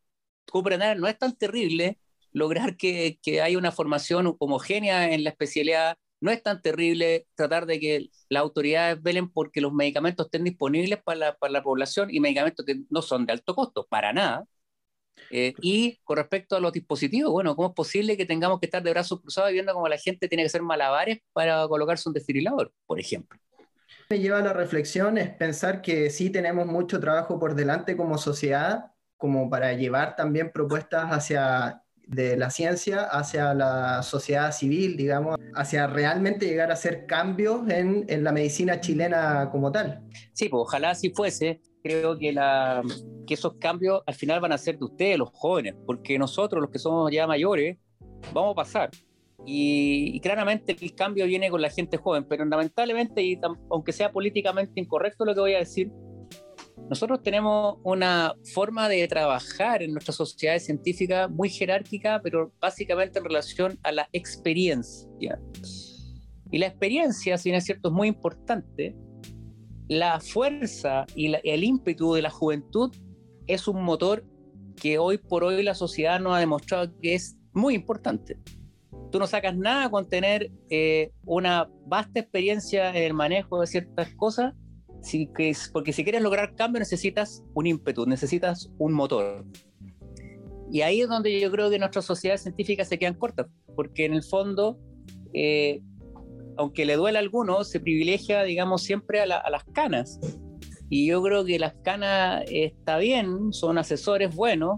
no 0.54 1.08
es 1.08 1.18
tan 1.18 1.36
terrible 1.36 2.00
lograr 2.34 2.78
que, 2.78 3.20
que 3.22 3.42
haya 3.42 3.58
una 3.58 3.72
formación 3.72 4.36
homogénea 4.40 5.14
en 5.14 5.24
la 5.24 5.32
especialidad, 5.32 5.98
no 6.22 6.32
es 6.32 6.44
tan 6.44 6.62
terrible 6.62 7.28
tratar 7.36 7.66
de 7.66 7.80
que 7.80 8.10
las 8.30 8.42
autoridades 8.42 9.02
velen 9.02 9.30
porque 9.30 9.62
los 9.62 9.74
medicamentos 9.74 10.28
estén 10.28 10.44
disponibles 10.44 11.02
para 11.04 11.18
la, 11.20 11.36
para 11.36 11.52
la 11.52 11.64
población 11.64 12.10
y 12.12 12.20
medicamentos 12.20 12.66
que 12.66 12.82
no 12.90 13.02
son 13.02 13.26
de 13.26 13.34
alto 13.34 13.56
costo, 13.56 13.88
para 13.90 14.14
nada. 14.14 14.46
Eh, 15.30 15.54
y 15.62 15.98
con 16.04 16.18
respecto 16.18 16.56
a 16.56 16.60
los 16.60 16.74
dispositivos, 16.74 17.32
bueno, 17.32 17.56
¿cómo 17.56 17.70
es 17.70 17.74
posible 17.74 18.18
que 18.18 18.26
tengamos 18.26 18.60
que 18.60 18.66
estar 18.66 18.84
de 18.84 18.92
brazos 18.92 19.22
cruzados 19.22 19.52
viendo 19.52 19.74
cómo 19.74 19.88
la 19.88 19.98
gente 19.98 20.28
tiene 20.28 20.44
que 20.44 20.48
hacer 20.48 20.62
malabares 20.62 21.20
para 21.34 21.68
colocarse 21.68 22.10
un 22.10 22.14
desfibrilador, 22.14 22.74
por 22.86 23.00
ejemplo? 23.00 23.40
Me 24.10 24.20
lleva 24.20 24.40
a 24.40 24.42
la 24.42 24.54
reflexión 24.54 25.18
es 25.18 25.30
pensar 25.30 25.82
que 25.82 26.10
sí 26.10 26.30
tenemos 26.30 26.68
mucho 26.68 27.00
trabajo 27.00 27.40
por 27.40 27.56
delante 27.56 27.96
como 27.96 28.18
sociedad, 28.18 28.92
como 29.18 29.50
para 29.50 29.74
llevar 29.74 30.16
también 30.16 30.52
propuestas 30.52 31.12
hacia 31.12 31.82
de 32.08 32.36
la 32.38 32.50
ciencia 32.50 33.04
hacia 33.04 33.54
la 33.54 34.04
sociedad 34.04 34.52
civil, 34.52 34.98
digamos, 34.98 35.38
hacia 35.56 35.88
realmente 35.88 36.46
llegar 36.46 36.70
a 36.70 36.74
hacer 36.74 37.06
cambios 37.06 37.70
en, 37.70 38.06
en 38.08 38.24
la 38.24 38.32
medicina 38.32 38.80
chilena 38.80 39.50
como 39.52 39.72
tal. 39.72 40.02
Sí, 40.34 40.50
pues 40.50 40.62
ojalá 40.62 40.92
así 40.92 41.12
fuese. 41.12 41.62
Creo 41.84 42.18
que, 42.18 42.32
la, 42.32 42.84
que 43.26 43.34
esos 43.34 43.56
cambios 43.56 44.02
al 44.06 44.14
final 44.14 44.40
van 44.40 44.52
a 44.52 44.58
ser 44.58 44.78
de 44.78 44.86
ustedes, 44.86 45.18
los 45.18 45.30
jóvenes, 45.34 45.76
porque 45.86 46.20
nosotros, 46.20 46.62
los 46.62 46.70
que 46.70 46.80
somos 46.80 47.12
ya 47.12 47.26
mayores, 47.26 47.78
vamos 48.34 48.52
a 48.52 48.56
pasar. 48.56 48.90
Y, 49.46 50.12
y, 50.14 50.20
claramente 50.20 50.76
el 50.80 50.94
cambio 50.94 51.26
viene 51.26 51.50
con 51.50 51.62
la 51.62 51.72
gente 51.72 51.98
joven, 51.98 52.26
pero 52.26 52.46
lamentablemente, 52.46 53.24
y 53.24 53.40
aunque 53.72 53.92
sea 53.92 54.12
políticamente 54.12 54.80
incorrecto 54.80 55.26
lo 55.26 55.34
que 55.34 55.40
voy 55.40 55.56
a 55.56 55.60
decir, 55.60 55.90
nosotros 56.90 57.22
tenemos 57.24 57.78
una 57.84 58.34
forma 58.54 58.90
de 58.90 59.08
trabajar 59.08 59.82
en 59.82 59.94
nuestra 59.94 60.14
sociedad 60.14 60.60
científica 60.60 61.28
muy 61.28 61.50
jerárquica, 61.50 62.20
pero 62.22 62.52
básicamente 62.60 63.20
en 63.20 63.26
relación 63.26 63.80
a 63.84 63.92
la 63.92 64.10
experiencia. 64.12 65.40
Y 66.52 66.58
la 66.58 66.68
experiencia, 66.68 67.38
si 67.38 67.50
bien 67.50 67.58
es 67.58 67.66
cierto, 67.66 67.90
es 67.90 67.94
muy 67.94 68.10
importante, 68.10 68.96
la 69.88 70.20
fuerza 70.20 71.06
y 71.16 71.30
la, 71.30 71.40
el 71.44 71.64
ímpetu 71.64 72.14
de 72.14 72.22
la 72.22 72.30
juventud 72.30 72.94
es 73.48 73.68
un 73.68 73.84
motor 73.84 74.26
que 74.76 74.98
hoy 74.98 75.18
por 75.18 75.44
hoy 75.44 75.64
la 75.64 75.76
sociedad 75.76 76.20
nos 76.20 76.36
ha 76.36 76.40
demostrado 76.40 76.92
que 77.02 77.16
es 77.16 77.38
muy 77.54 77.76
importante. 77.76 78.38
Tú 79.12 79.20
no 79.20 79.28
sacas 79.28 79.56
nada 79.56 79.90
con 79.90 80.08
tener 80.08 80.52
eh, 80.70 81.12
una 81.26 81.70
vasta 81.86 82.22
experiencia 82.22 82.90
en 82.90 83.04
el 83.04 83.14
manejo 83.14 83.60
de 83.60 83.68
ciertas 83.68 84.14
cosas 84.16 84.54
si, 85.02 85.28
que, 85.28 85.56
porque 85.74 85.94
si 85.94 86.04
quieres 86.04 86.22
lograr 86.22 86.56
cambio 86.56 86.80
necesitas 86.80 87.44
un 87.54 87.68
ímpetu, 87.68 88.06
necesitas 88.06 88.70
un 88.78 88.94
motor. 88.94 89.46
Y 90.72 90.82
ahí 90.82 91.02
es 91.02 91.10
donde 91.10 91.40
yo 91.40 91.52
creo 91.52 91.70
que 91.70 91.80
nuestras 91.80 92.06
sociedades 92.06 92.44
científicas 92.44 92.88
se 92.88 92.98
quedan 92.98 93.16
cortas, 93.16 93.48
porque 93.76 94.06
en 94.06 94.14
el 94.14 94.24
fondo, 94.24 94.80
eh, 95.34 95.82
aunque 96.58 96.86
le 96.86 96.96
duele 96.96 97.18
a 97.18 97.22
algunos, 97.22 97.70
se 97.70 97.80
privilegia, 97.80 98.44
digamos, 98.44 98.84
siempre 98.84 99.20
a, 99.20 99.26
la, 99.26 99.38
a, 99.38 99.50
las 99.50 99.64
canas. 99.66 100.20
Y 100.90 101.08
yo 101.08 101.22
creo 101.22 101.44
que 101.44 101.60
las 101.60 101.74
canas 101.84 102.44
está 102.50 102.98
bien, 102.98 103.52
son 103.52 103.78
asesores 103.78 104.34
buenos, 104.34 104.78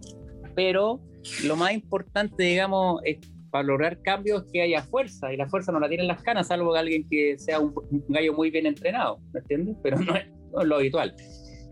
pero 0.56 1.00
lo 1.44 1.56
más 1.56 1.74
importante, 1.74 2.44
digamos, 2.44 3.02
es 3.04 3.18
para 3.54 3.66
lograr 3.66 4.02
cambios 4.02 4.46
que 4.52 4.64
haya 4.64 4.82
fuerza, 4.82 5.32
y 5.32 5.38
la 5.38 5.48
fuerza 5.48 5.72
no 5.72 5.80
la 5.80 5.88
tienen 5.88 6.08
las 6.08 6.24
canas, 6.24 6.48
salvo 6.48 6.74
que 6.74 6.80
alguien 6.80 7.08
que 7.08 7.38
sea 7.38 7.60
un, 7.60 7.72
un 7.92 8.04
gallo 8.10 8.34
muy 8.34 8.50
bien 8.50 8.66
entrenado, 8.66 9.20
¿me 9.32 9.42
entiendes? 9.42 9.78
Pero 9.84 10.00
no 10.00 10.16
es, 10.16 10.28
no 10.52 10.62
es, 10.62 10.68
lo 10.68 10.78
habitual. 10.78 11.16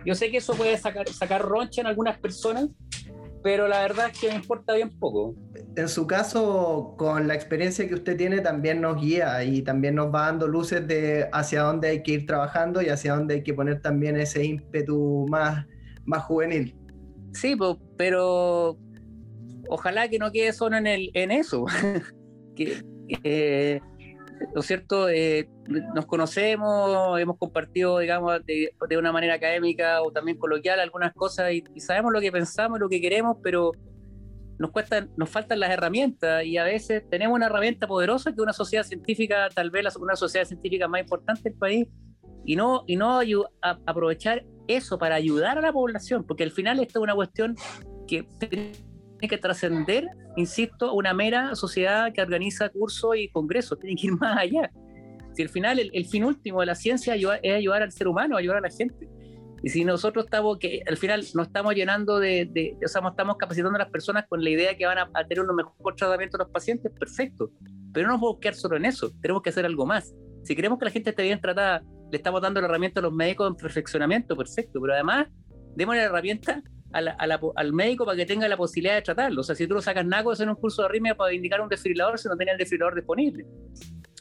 Yo 0.05 0.13
sé 0.13 0.29
que 0.29 0.37
eso 0.37 0.53
puede 0.53 0.77
sacar, 0.77 1.09
sacar 1.09 1.41
roncha 1.41 1.81
en 1.81 1.87
algunas 1.87 2.19
personas, 2.19 2.69
pero 3.41 3.67
la 3.67 3.81
verdad 3.81 4.11
es 4.13 4.19
que 4.19 4.29
me 4.29 4.35
importa 4.35 4.75
bien 4.75 4.91
poco. 4.99 5.33
En 5.75 5.89
su 5.89 6.05
caso, 6.05 6.93
con 6.99 7.27
la 7.27 7.33
experiencia 7.33 7.87
que 7.87 7.95
usted 7.95 8.15
tiene, 8.15 8.41
también 8.41 8.79
nos 8.79 9.01
guía 9.01 9.43
y 9.43 9.63
también 9.63 9.95
nos 9.95 10.13
va 10.13 10.27
dando 10.27 10.47
luces 10.47 10.87
de 10.87 11.29
hacia 11.33 11.63
dónde 11.63 11.87
hay 11.87 12.03
que 12.03 12.11
ir 12.11 12.27
trabajando 12.27 12.83
y 12.83 12.89
hacia 12.89 13.15
dónde 13.15 13.33
hay 13.33 13.43
que 13.43 13.55
poner 13.55 13.81
también 13.81 14.17
ese 14.17 14.45
ímpetu 14.45 15.25
más, 15.27 15.65
más 16.05 16.21
juvenil. 16.25 16.75
Sí, 17.33 17.57
pero 17.97 18.77
ojalá 19.69 20.07
que 20.09 20.19
no 20.19 20.31
quede 20.31 20.53
solo 20.53 20.77
en, 20.77 20.87
el, 20.87 21.11
en 21.13 21.31
eso. 21.31 21.65
que, 22.55 22.81
eh, 23.23 23.79
¿No 24.55 24.61
es 24.61 24.65
cierto? 24.65 25.07
Eh, 25.07 25.47
nos 25.67 26.05
conocemos, 26.07 27.19
hemos 27.19 27.37
compartido, 27.37 27.99
digamos, 27.99 28.43
de, 28.45 28.73
de, 28.89 28.97
una 28.97 29.11
manera 29.11 29.35
académica 29.35 30.01
o 30.01 30.11
también 30.11 30.37
coloquial 30.37 30.79
algunas 30.79 31.13
cosas 31.13 31.51
y, 31.53 31.63
y, 31.75 31.79
sabemos 31.79 32.11
lo 32.11 32.19
que 32.19 32.31
pensamos, 32.31 32.79
lo 32.79 32.89
que 32.89 32.99
queremos, 32.99 33.37
pero 33.43 33.71
nos, 34.57 34.71
cuesta, 34.71 35.07
nos 35.15 35.29
faltan 35.29 35.59
las 35.59 35.71
herramientas 35.71 36.43
y 36.45 36.57
a 36.57 36.63
veces 36.63 37.03
tenemos 37.09 37.35
una 37.35 37.47
herramienta 37.47 37.87
poderosa 37.87 38.33
que 38.33 38.41
una 38.41 38.53
sociedad 38.53 38.83
científica, 38.83 39.49
tal 39.53 39.69
vez 39.69 39.83
la, 39.83 39.91
una 39.99 40.15
sociedad 40.15 40.45
científica 40.45 40.87
más 40.87 41.01
importante 41.01 41.49
del 41.49 41.57
país, 41.57 41.87
y 42.45 42.55
no, 42.55 42.83
y 42.87 42.95
no 42.95 43.19
a, 43.61 43.77
aprovechar 43.85 44.45
eso 44.67 44.97
para 44.97 45.15
ayudar 45.15 45.57
a 45.57 45.61
la 45.61 45.73
población, 45.73 46.25
porque 46.25 46.43
al 46.43 46.51
final 46.51 46.79
esto 46.79 46.99
es 46.99 47.03
una 47.03 47.15
cuestión 47.15 47.55
que 48.07 48.27
que 49.27 49.37
trascender, 49.37 50.07
insisto, 50.35 50.93
una 50.93 51.13
mera 51.13 51.55
sociedad 51.55 52.11
que 52.13 52.21
organiza 52.21 52.69
cursos 52.69 53.15
y 53.17 53.29
congresos, 53.29 53.79
tiene 53.79 53.95
que 53.95 54.07
ir 54.07 54.13
más 54.13 54.37
allá. 54.37 54.71
Si 55.33 55.41
al 55.41 55.49
final 55.49 55.79
el, 55.79 55.89
el 55.93 56.05
fin 56.05 56.23
último 56.23 56.59
de 56.59 56.65
la 56.65 56.75
ciencia 56.75 57.15
es 57.15 57.55
ayudar 57.55 57.81
al 57.81 57.91
ser 57.91 58.07
humano, 58.07 58.37
ayudar 58.37 58.57
a 58.57 58.61
la 58.61 58.69
gente. 58.69 59.09
Y 59.63 59.69
si 59.69 59.85
nosotros 59.85 60.25
estamos, 60.25 60.57
que 60.57 60.81
al 60.87 60.97
final 60.97 61.23
nos 61.35 61.47
estamos 61.47 61.75
llenando 61.75 62.19
de, 62.19 62.49
de, 62.51 62.75
o 62.83 62.87
sea, 62.87 63.01
estamos 63.07 63.37
capacitando 63.37 63.75
a 63.75 63.79
las 63.79 63.91
personas 63.91 64.25
con 64.27 64.43
la 64.43 64.49
idea 64.49 64.75
que 64.75 64.85
van 64.85 64.97
a, 64.97 65.09
a 65.13 65.25
tener 65.25 65.45
un 65.45 65.55
mejor 65.55 65.95
tratamiento 65.95 66.37
a 66.37 66.39
los 66.39 66.49
pacientes, 66.49 66.91
perfecto. 66.99 67.51
Pero 67.93 68.07
no 68.07 68.13
nos 68.13 68.21
podemos 68.21 68.41
quedar 68.41 68.55
solo 68.55 68.77
en 68.77 68.85
eso, 68.85 69.11
tenemos 69.21 69.43
que 69.43 69.51
hacer 69.51 69.65
algo 69.65 69.85
más. 69.85 70.13
Si 70.43 70.55
queremos 70.55 70.79
que 70.79 70.85
la 70.85 70.91
gente 70.91 71.11
esté 71.11 71.23
bien 71.23 71.39
tratada, 71.39 71.83
le 72.11 72.17
estamos 72.17 72.41
dando 72.41 72.59
la 72.59 72.67
herramienta 72.67 72.99
a 72.99 73.03
los 73.03 73.13
médicos 73.13 73.47
en 73.47 73.55
perfeccionamiento, 73.55 74.35
perfecto. 74.35 74.81
Pero 74.81 74.93
además, 74.93 75.27
demos 75.75 75.95
la 75.95 76.03
herramienta 76.03 76.63
al 76.93 77.73
médico 77.73 78.05
para 78.05 78.17
que 78.17 78.25
tenga 78.25 78.47
la 78.47 78.57
posibilidad 78.57 78.95
de 78.95 79.01
tratarlo. 79.01 79.41
O 79.41 79.43
sea, 79.43 79.55
si 79.55 79.67
tú 79.67 79.73
lo 79.73 79.81
sacas 79.81 80.05
con 80.23 80.41
en 80.41 80.49
un 80.49 80.55
curso 80.55 80.81
de 80.81 80.87
arritmia 80.87 81.15
para 81.15 81.33
indicar 81.33 81.61
un 81.61 81.69
desfibrilador, 81.69 82.19
si 82.19 82.27
no 82.27 82.37
tiene 82.37 82.53
el 82.53 82.57
desfibrilador 82.57 82.95
disponible. 82.95 83.45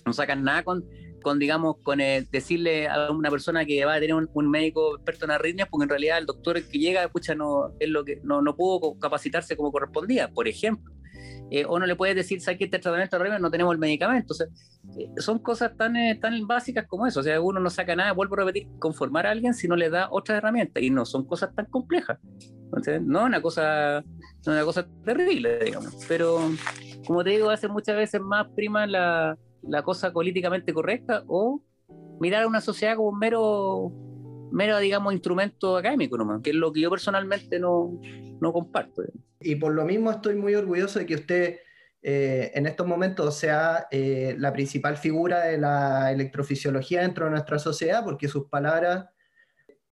No 0.07 0.13
sacas 0.13 0.39
nada 0.39 0.63
con, 0.63 0.85
con 1.21 1.39
digamos, 1.39 1.77
con 1.83 1.99
decirle 1.99 2.89
a 2.89 3.11
una 3.11 3.31
persona 3.31 3.65
que 3.65 3.85
va 3.85 3.95
a 3.95 4.01
tener 4.01 4.15
un, 4.15 4.51
médico 4.51 4.97
experto 4.97 5.25
en 5.27 5.33
arritmias, 5.33 5.69
porque 5.69 5.85
en 5.85 5.91
realidad 5.91 6.19
el 6.19 6.27
doctor 6.27 6.63
que 6.63 6.79
llega, 6.79 7.05
escucha, 7.05 7.35
no, 7.35 7.75
es 7.79 7.89
lo 7.89 8.05
que, 8.05 8.21
no, 8.23 8.43
no 8.43 8.57
pudo 8.57 8.99
capacitarse 8.99 9.57
como 9.57 9.73
correspondía, 9.73 10.29
por 10.29 10.49
ejemplo. 10.49 10.93
Eh, 11.51 11.65
o 11.67 11.79
no 11.79 11.87
le 11.87 11.97
puedes 11.97 12.15
decir, 12.15 12.41
¿sabes 12.41 12.59
que 12.59 12.65
este 12.65 12.79
tratamiento 12.79 13.19
de 13.19 13.39
no 13.41 13.51
tenemos 13.51 13.73
el 13.73 13.79
medicamento? 13.79 14.33
O 14.33 14.37
sea, 14.37 14.47
eh, 14.97 15.11
son 15.19 15.41
cosas 15.41 15.77
tan, 15.77 15.97
eh, 15.97 16.15
tan 16.21 16.47
básicas 16.47 16.87
como 16.87 17.07
eso. 17.07 17.21
O 17.21 17.23
sea, 17.23 17.41
uno 17.41 17.59
no 17.59 17.71
saca 17.71 17.97
nada, 17.97 18.13
vuelvo 18.13 18.35
a 18.35 18.39
repetir, 18.39 18.69
conformar 18.79 19.27
a 19.27 19.31
alguien 19.33 19.53
si 19.53 19.67
no 19.67 19.75
le 19.75 19.91
da 19.91 20.09
otras 20.11 20.39
herramientas. 20.39 20.83
Y 20.83 20.91
no 20.91 21.05
son 21.05 21.27
cosas 21.27 21.55
tan 21.55 21.67
complejas. 21.67 22.19
Entonces, 22.65 23.03
no 23.03 23.25
una 23.25 23.43
cosa, 23.43 24.05
una 24.47 24.65
cosa 24.65 24.87
terrible, 25.05 25.59
digamos. 25.59 25.97
Pero, 26.07 26.39
como 27.07 27.25
te 27.25 27.31
digo, 27.31 27.51
hace 27.51 27.67
muchas 27.67 27.97
veces 27.97 28.21
más 28.21 28.47
prima 28.55 28.87
la, 28.87 29.37
la 29.63 29.83
cosa 29.83 30.13
políticamente 30.13 30.73
correcta 30.73 31.25
o 31.27 31.63
mirar 32.21 32.45
a 32.45 32.47
una 32.47 32.61
sociedad 32.61 32.97
como 32.97 33.09
un 33.09 33.19
mero, 33.19 33.93
mero 34.53 34.79
digamos, 34.79 35.13
instrumento 35.13 35.77
académico 35.77 36.17
nomás, 36.17 36.43
que 36.43 36.51
es 36.51 36.57
lo 36.57 36.73
que 36.73 36.81
yo 36.81 36.91
personalmente 36.91 37.59
no, 37.59 38.01
no 38.41 38.53
comparto. 38.53 39.03
Y 39.41 39.57
por 39.57 39.73
lo 39.73 39.85
mismo 39.85 40.11
estoy 40.11 40.35
muy 40.35 40.55
orgulloso 40.55 40.99
de 40.99 41.07
que 41.07 41.15
usted 41.15 41.59
eh, 42.03 42.53
en 42.55 42.67
estos 42.67 42.87
momentos 42.87 43.37
sea 43.37 43.87
eh, 43.91 44.35
la 44.39 44.53
principal 44.53 44.97
figura 44.97 45.41
de 45.41 45.59
la 45.59 46.11
electrofisiología 46.11 47.03
dentro 47.03 47.27
de 47.27 47.33
nuestra 47.33 47.59
sociedad, 47.59 48.03
porque 48.05 48.29
sus 48.29 48.47
palabras 48.47 49.07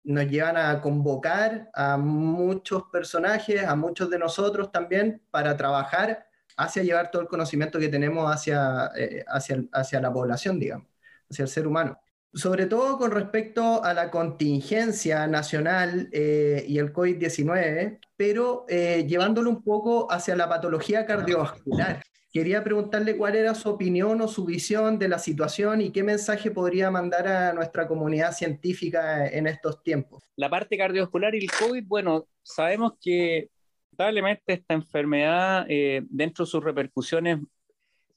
nos 0.04 0.28
llevan 0.28 0.56
a 0.56 0.82
convocar 0.82 1.70
a 1.74 1.98
muchos 1.98 2.84
personajes, 2.92 3.64
a 3.64 3.76
muchos 3.76 4.10
de 4.10 4.20
nosotros 4.20 4.72
también, 4.72 5.22
para 5.32 5.58
trabajar 5.58 6.28
hacia 6.58 6.84
llevar 6.84 7.10
todo 7.10 7.24
el 7.24 7.28
conocimiento 7.28 7.80
que 7.80 7.90
tenemos 7.90 8.32
hacia, 8.32 8.92
eh, 8.96 9.26
hacia, 9.28 9.64
hacia 9.72 10.00
la 10.00 10.14
población, 10.14 10.60
digamos, 10.60 10.88
hacia 11.30 11.44
el 11.44 11.50
ser 11.50 11.66
humano. 11.66 12.00
Sobre 12.36 12.66
todo 12.66 12.98
con 12.98 13.12
respecto 13.12 13.82
a 13.82 13.94
la 13.94 14.12
contingencia 14.12 15.26
nacional 15.26 16.10
eh, 16.12 16.66
y 16.68 16.78
el 16.80 16.92
COVID-19, 16.92 18.00
pero 18.18 18.66
eh, 18.68 19.06
llevándolo 19.08 19.50
un 19.50 19.64
poco 19.64 20.12
hacia 20.12 20.36
la 20.36 20.50
patología 20.50 21.06
cardiovascular. 21.06 22.04
Quería 22.34 22.62
preguntarle 22.62 23.16
cuál 23.16 23.38
era 23.38 23.56
su 23.56 23.70
opinión 23.70 24.20
o 24.20 24.28
su 24.28 24.44
visión 24.44 25.00
de 25.00 25.08
la 25.08 25.18
situación 25.18 25.80
y 25.80 25.92
qué 25.92 26.04
mensaje 26.04 26.52
podría 26.52 26.92
mandar 26.92 27.26
a 27.30 27.54
nuestra 27.54 27.88
comunidad 27.88 28.34
científica 28.34 29.26
en 29.26 29.48
estos 29.48 29.82
tiempos. 29.82 30.22
La 30.36 30.50
parte 30.50 30.78
cardiovascular 30.78 31.34
y 31.34 31.46
el 31.46 31.52
COVID, 31.52 31.86
bueno, 31.88 32.28
sabemos 32.44 32.96
que 33.00 33.50
lamentablemente 33.92 34.52
esta 34.52 34.74
enfermedad, 34.74 35.66
eh, 35.70 36.02
dentro 36.10 36.44
de 36.44 36.52
sus 36.52 36.62
repercusiones, 36.62 37.40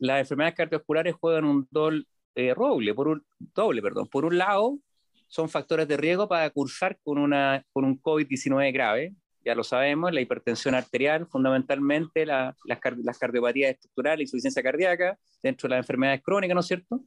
las 0.01 0.19
enfermedades 0.19 0.57
cardiovasculares 0.57 1.15
juegan 1.15 1.45
un 1.45 1.69
doble, 1.71 2.05
eh, 2.35 2.55
roble, 2.55 2.95
por 2.95 3.09
un, 3.09 3.25
doble. 3.39 3.83
Perdón. 3.83 4.09
Por 4.09 4.25
un 4.25 4.39
lado, 4.39 4.79
son 5.27 5.49
factores 5.49 5.89
de 5.89 5.97
riesgo 5.97 6.29
para 6.29 6.49
cursar 6.51 6.99
con, 7.03 7.19
una, 7.19 7.65
con 7.73 7.85
un 7.85 8.01
COVID-19 8.01 8.73
grave, 8.73 9.15
ya 9.45 9.55
lo 9.55 9.65
sabemos, 9.65 10.13
la 10.13 10.21
hipertensión 10.21 10.75
arterial, 10.75 11.27
fundamentalmente 11.27 12.27
las, 12.27 12.57
las, 12.65 13.19
cardiopatías 13.19 13.73
estructurales, 13.73 14.25
insuficiencia 14.25 14.63
cardíaca, 14.63 15.19
dentro 15.43 15.69
de 15.69 15.77
las 15.77 15.85
enfermedades 15.85 16.23
crónicas, 16.23 16.55
¿no 16.55 16.61
es 16.61 16.67
cierto? 16.67 17.05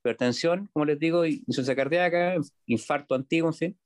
Hipertensión, 0.00 0.68
como 0.72 0.84
les 0.84 0.98
digo, 0.98 1.24
insuficiencia 1.24 1.76
cardíaca, 1.76 2.34
infarto 2.66 3.14
antiguo, 3.14 3.50
en 3.50 3.54
fin 3.54 3.78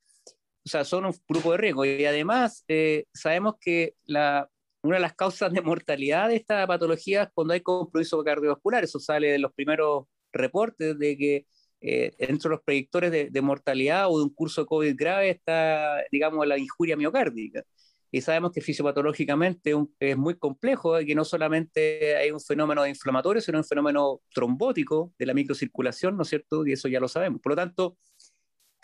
o 0.64 0.68
sea, 0.68 0.84
son 0.84 1.04
un 1.04 1.14
grupo 1.28 1.52
de 1.52 1.58
riesgo. 1.58 1.84
Y 1.84 2.04
además, 2.06 2.64
eh, 2.68 3.04
sabemos 3.12 3.56
que 3.60 3.94
la, 4.06 4.48
una 4.82 4.96
de 4.96 5.02
las 5.02 5.14
causas 5.14 5.52
de 5.52 5.60
mortalidad 5.60 6.28
de 6.28 6.36
esta 6.36 6.66
patología 6.66 7.24
es 7.24 7.28
cuando 7.34 7.52
hay 7.52 7.60
compromiso 7.60 8.24
cardiovascular. 8.24 8.84
Eso 8.84 8.98
sale 8.98 9.30
de 9.32 9.38
los 9.38 9.52
primeros 9.52 10.06
reportes 10.34 10.98
de 10.98 11.16
que 11.16 11.46
eh, 11.80 12.12
dentro 12.18 12.48
de 12.48 12.56
los 12.56 12.64
predictores 12.64 13.10
de, 13.10 13.42
mortalidad 13.42 14.08
o 14.10 14.18
de 14.18 14.24
un 14.24 14.34
curso 14.34 14.64
COVID 14.64 14.94
grave 14.96 15.30
está, 15.30 16.02
digamos, 16.10 16.46
la 16.46 16.58
injuria 16.58 16.96
miocárdica. 16.96 17.62
Y 18.10 18.20
sabemos 18.20 18.52
que 18.52 18.60
fisiopatológicamente 18.60 19.74
es 19.98 20.16
muy 20.16 20.38
complejo 20.38 21.00
y 21.00 21.04
que 21.04 21.14
no 21.14 21.24
solamente 21.24 22.16
hay 22.16 22.30
un 22.30 22.40
fenómeno 22.40 22.86
inflamatorio, 22.86 23.42
sino 23.42 23.58
un 23.58 23.64
fenómeno 23.64 24.20
trombótico 24.32 25.12
de 25.18 25.26
la 25.26 25.34
microcirculación, 25.34 26.16
¿no 26.16 26.22
es 26.22 26.28
cierto? 26.28 26.66
Y 26.66 26.72
eso 26.72 26.88
ya 26.88 27.00
lo 27.00 27.08
sabemos. 27.08 27.40
Por 27.42 27.52
lo 27.52 27.56
tanto, 27.56 27.98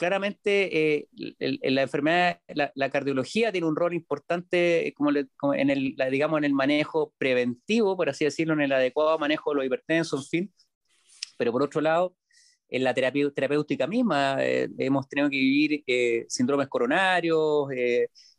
claramente 0.01 0.99
eh, 0.99 1.09
la 1.39 1.83
enfermedad, 1.83 2.41
la, 2.49 2.91
cardiología 2.91 3.53
tiene 3.53 3.67
un 3.67 3.77
rol 3.77 3.95
importante 3.95 4.93
como, 4.97 5.11
en, 5.55 5.71
el, 5.71 5.95
digamos, 6.11 6.39
en 6.39 6.45
el 6.45 6.55
manejo 6.55 7.15
preventivo, 7.19 7.97
por 7.97 8.09
así 8.09 8.25
decirlo, 8.25 8.55
en 8.55 8.63
el 8.63 8.73
adecuado 8.73 9.19
manejo 9.19 9.51
de 9.51 9.57
los 9.57 9.67
hipertensos, 9.67 10.25
en 10.25 10.29
fin. 10.29 10.53
Pero 11.41 11.53
por 11.53 11.63
otro 11.63 11.81
lado, 11.81 12.15
en 12.69 12.85
la 12.85 12.93
terapia 12.93 13.31
terapéutica 13.35 13.87
misma 13.87 14.37
eh, 14.41 14.69
hemos 14.79 15.09
tenido 15.09 15.31
que 15.31 15.39
vivir 15.39 15.83
eh, 15.87 16.27
síndromes 16.29 16.69
coronarios, 16.69 17.69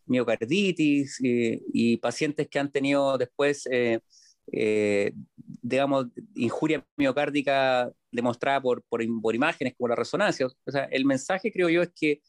miocarditis 0.06 1.18
y 1.22 1.98
pacientes 1.98 2.48
que 2.48 2.60
han 2.60 2.72
tenido 2.72 3.18
después 3.18 3.68
digamos, 5.62 6.08
injuria 6.36 6.86
miocárdica 6.98 7.92
demostrada 8.12 8.62
por, 8.62 8.84
por, 8.84 9.02
imágenes 9.36 9.74
como 9.78 9.88
la 9.88 9.96
resonancia. 9.96 10.48
O 10.48 10.72
sea, 10.72 10.86
el 10.86 11.06
mensaje 11.06 11.52
creo 11.52 11.70
yo 11.70 11.82
es 11.82 11.92
que 11.96 12.22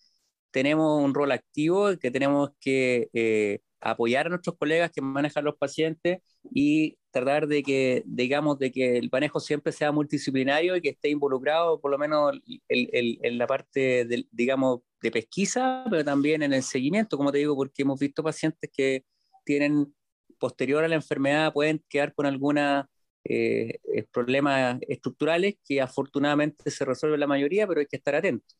tenemos 0.52 1.02
un 1.02 1.14
rol 1.14 1.32
activo, 1.32 1.98
que 1.98 2.10
tenemos 2.10 2.50
que 2.60 3.08
eh, 3.14 3.60
apoyar 3.80 4.26
a 4.26 4.30
nuestros 4.30 4.56
colegas 4.58 4.92
que 4.92 5.00
manejan 5.00 5.44
los 5.44 5.56
pacientes 5.56 6.18
y 6.54 6.98
tratar 7.12 7.46
de 7.46 7.62
que, 7.62 8.02
digamos, 8.06 8.58
de 8.58 8.72
que 8.72 8.96
el 8.98 9.08
manejo 9.12 9.38
siempre 9.38 9.72
sea 9.72 9.92
multidisciplinario 9.92 10.74
y 10.74 10.80
que 10.80 10.88
esté 10.90 11.10
involucrado 11.10 11.80
por 11.80 11.90
lo 11.90 11.98
menos 11.98 12.32
en 12.68 13.38
la 13.38 13.46
parte, 13.46 14.04
de, 14.06 14.26
digamos, 14.32 14.80
de 15.00 15.10
pesquisa, 15.10 15.84
pero 15.90 16.04
también 16.04 16.42
en 16.42 16.52
el 16.52 16.62
seguimiento, 16.62 17.16
como 17.16 17.30
te 17.30 17.38
digo, 17.38 17.54
porque 17.54 17.82
hemos 17.82 18.00
visto 18.00 18.22
pacientes 18.22 18.70
que 18.72 19.04
tienen 19.44 19.94
posterior 20.38 20.82
a 20.82 20.88
la 20.88 20.96
enfermedad 20.96 21.52
pueden 21.52 21.84
quedar 21.88 22.14
con 22.14 22.26
alguna 22.26 22.88
eh, 23.24 23.78
problemas 24.10 24.78
estructurales 24.88 25.54
que 25.64 25.80
afortunadamente 25.80 26.68
se 26.70 26.84
resuelven 26.84 27.20
la 27.20 27.28
mayoría, 27.28 27.66
pero 27.68 27.80
hay 27.80 27.86
que 27.86 27.96
estar 27.96 28.16
atentos. 28.16 28.58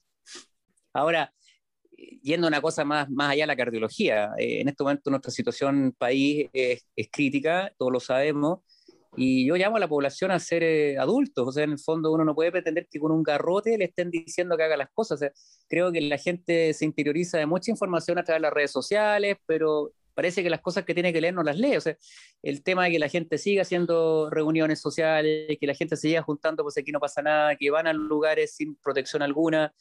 Ahora, 0.92 1.32
yendo 2.22 2.46
a 2.46 2.48
una 2.48 2.60
cosa 2.60 2.84
más, 2.84 3.08
más 3.10 3.30
allá 3.30 3.44
de 3.44 3.48
la 3.48 3.56
cardiología, 3.56 4.30
eh, 4.38 4.60
en 4.60 4.68
este 4.68 4.82
momento 4.82 5.10
nuestra 5.10 5.30
situación 5.30 5.94
país 5.96 6.48
es, 6.52 6.84
crítica, 7.10 7.72
todos 7.78 7.92
lo 7.92 8.00
sabemos, 8.00 8.60
y 9.16 9.46
yo 9.46 9.56
llamo 9.56 9.76
a 9.76 9.80
la 9.80 9.88
población 9.88 10.30
a 10.30 10.38
ser 10.38 10.62
eh, 10.62 10.98
adultos, 10.98 11.46
o 11.46 11.52
sea, 11.52 11.64
en 11.64 11.72
el 11.72 11.78
fondo 11.78 12.12
uno 12.12 12.24
no 12.24 12.34
puede 12.34 12.50
pretender 12.50 12.88
que 12.90 12.98
con 12.98 13.12
un 13.12 13.22
garrote 13.22 13.76
le 13.76 13.84
estén 13.84 14.10
diciendo 14.10 14.56
que 14.56 14.62
haga 14.62 14.76
las 14.76 14.90
cosas. 14.92 15.20
creo 15.68 15.92
que 15.92 16.00
la 16.00 16.16
gente 16.18 16.72
se 16.72 16.84
interioriza 16.84 17.38
de 17.38 17.46
mucha 17.46 17.70
información 17.70 18.18
a 18.18 18.24
través 18.24 18.40
de 18.40 18.42
las 18.42 18.54
redes 18.54 18.70
sociales, 18.70 19.36
pero 19.46 19.92
parece 20.14 20.42
que 20.42 20.50
las 20.50 20.60
cosas 20.60 20.84
que 20.84 20.94
tiene 20.94 21.12
que 21.12 21.20
leer 21.20 21.34
no 21.34 21.42
las 21.42 21.58
lee. 21.58 21.76
O 21.76 21.80
sea, 21.80 21.96
el 22.42 22.62
tema 22.62 22.84
de 22.84 22.92
que 22.92 22.98
la 22.98 23.08
gente 23.08 23.38
siga 23.38 23.62
haciendo 23.62 24.30
reuniones 24.30 24.80
sociales, 24.80 25.56
que 25.60 25.66
la 25.66 25.74
gente 25.74 25.96
siga 25.96 26.22
juntando, 26.22 26.62
pues 26.62 26.76
aquí 26.78 26.92
no 26.92 27.00
pasa 27.00 27.22
nada, 27.22 27.56
que 27.56 27.70
van 27.70 27.86
a 27.86 27.92
lugares 27.92 28.54
sin 28.54 28.76
protección 28.76 29.22
alguna, 29.22 29.74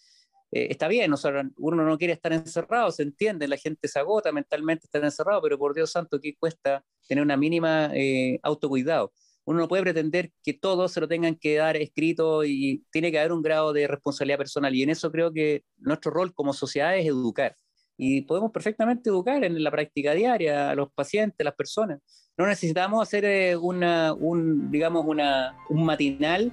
eh, 0.52 0.68
está 0.70 0.88
bien, 0.88 1.14
uno 1.58 1.86
no 1.86 1.98
quiere 1.98 2.14
estar 2.14 2.34
encerrado, 2.34 2.92
se 2.92 3.04
entiende, 3.04 3.48
la 3.48 3.58
gente 3.58 3.88
se 3.88 4.00
agota 4.00 4.32
mentalmente 4.32 4.86
estar 4.86 5.04
encerrado, 5.04 5.42
pero 5.42 5.58
por 5.58 5.74
Dios 5.74 5.92
santo, 5.92 6.20
¿qué 6.20 6.36
cuesta 6.36 6.84
tener 7.08 7.24
una 7.24 7.38
mínima 7.38 7.90
eh, 7.94 8.40
autocuidado? 8.44 9.14
Uno 9.46 9.60
no 9.60 9.68
puede 9.68 9.84
pretender 9.84 10.32
que 10.44 10.54
todos 10.54 10.92
se 10.92 11.00
lo 11.00 11.08
tengan 11.08 11.36
que 11.36 11.56
dar 11.56 11.76
escrito 11.78 12.44
y 12.44 12.84
tiene 12.92 13.12
que 13.12 13.20
haber 13.20 13.32
un 13.32 13.42
grado 13.42 13.74
de 13.74 13.88
responsabilidad 13.88 14.38
personal. 14.38 14.76
Y 14.76 14.84
en 14.84 14.92
eso 14.92 15.12
creo 15.12 15.34
que 15.34 15.64
nuestro 15.78 16.12
rol 16.12 16.32
como 16.34 16.54
sociedad 16.54 16.96
es 16.96 17.08
educar 17.08 17.56
y 18.04 18.22
podemos 18.22 18.52
perfectamente 18.52 19.12
educar 19.12 19.44
en 19.44 19.64
la 19.64 19.70
práctica 19.70 20.14
diaria 20.14 20.72
a 20.72 20.76
los 20.76 20.92
pacientes, 20.92 21.40
a 21.40 21.44
las 21.44 21.54
personas. 21.54 22.00
No 22.36 22.48
necesitamos 22.48 23.00
hacer 23.00 23.26
eh, 23.26 23.56
una, 23.56 24.14
un, 24.14 24.72
digamos, 24.72 25.06
una, 25.06 25.56
un 25.70 25.86
matinal 25.86 26.52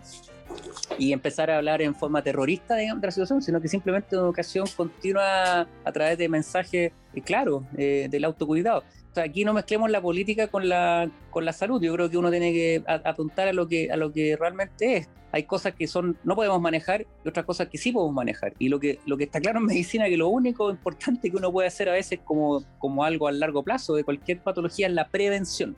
y 0.99 1.13
empezar 1.13 1.51
a 1.51 1.59
hablar 1.59 1.83
en 1.83 1.95
forma 1.95 2.23
terrorista 2.23 2.75
de 2.75 2.87
la 2.87 3.11
situación, 3.11 3.43
sino 3.43 3.61
que 3.61 3.69
simplemente 3.69 4.17
educación 4.17 4.67
continua 4.77 5.63
a 5.85 5.93
través 5.93 6.19
de 6.19 6.29
mensajes 6.29 6.93
eh, 7.15 7.21
claros 7.23 7.63
eh, 7.77 8.09
del 8.11 8.25
autocuidado 8.25 8.83
aquí 9.21 9.45
no 9.45 9.53
mezclemos 9.55 9.91
la 9.91 10.01
política 10.01 10.49
con 10.49 10.69
la, 10.69 11.11
con 11.31 11.45
la 11.45 11.53
salud. 11.53 11.83
Yo 11.83 11.93
creo 11.95 12.11
que 12.11 12.19
uno 12.19 12.31
tiene 12.31 12.53
que 12.53 12.83
apuntar 12.87 13.49
a 13.49 13.53
lo 13.53 13.67
que, 13.67 13.91
a 13.91 13.97
lo 13.97 14.13
que 14.13 14.37
realmente 14.37 14.97
es. 14.97 15.09
Hay 15.31 15.43
cosas 15.43 15.75
que 15.75 15.87
son 15.87 16.17
no 16.25 16.35
podemos 16.35 16.61
manejar 16.61 17.07
y 17.25 17.29
otras 17.29 17.45
cosas 17.45 17.69
que 17.69 17.77
sí 17.77 17.93
podemos 17.93 18.15
manejar. 18.15 18.55
Y 18.59 18.69
lo 18.69 18.81
que, 18.81 18.99
lo 19.07 19.17
que 19.17 19.25
está 19.25 19.41
claro 19.41 19.59
en 19.59 19.67
medicina 19.67 20.07
es 20.07 20.11
que 20.11 20.17
lo 20.17 20.29
único 20.29 20.71
importante 20.71 21.31
que 21.31 21.37
uno 21.37 21.53
puede 21.53 21.69
hacer 21.69 21.89
a 21.89 21.93
veces 21.93 22.21
como, 22.25 22.65
como 22.79 23.05
algo 23.05 23.29
a 23.29 23.33
largo 23.33 23.63
plazo 23.63 23.95
de 23.95 24.05
cualquier 24.05 24.41
patología 24.41 24.87
es 24.87 24.93
la 24.93 25.09
prevención. 25.09 25.77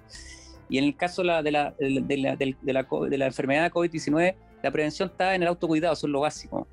Y 0.68 0.78
en 0.78 0.84
el 0.84 0.96
caso 0.96 1.22
de 1.22 1.28
la, 1.28 1.42
de 1.42 1.50
la, 1.50 1.74
de 1.78 2.16
la, 2.16 2.36
de 2.36 2.72
la, 2.72 2.86
de 3.10 3.18
la 3.18 3.26
enfermedad 3.26 3.72
COVID-19, 3.72 4.36
la 4.62 4.70
prevención 4.70 5.08
está 5.08 5.34
en 5.34 5.42
el 5.42 5.48
autocuidado, 5.48 5.94
eso 5.94 6.06
es 6.06 6.12
lo 6.12 6.20
básico. 6.20 6.66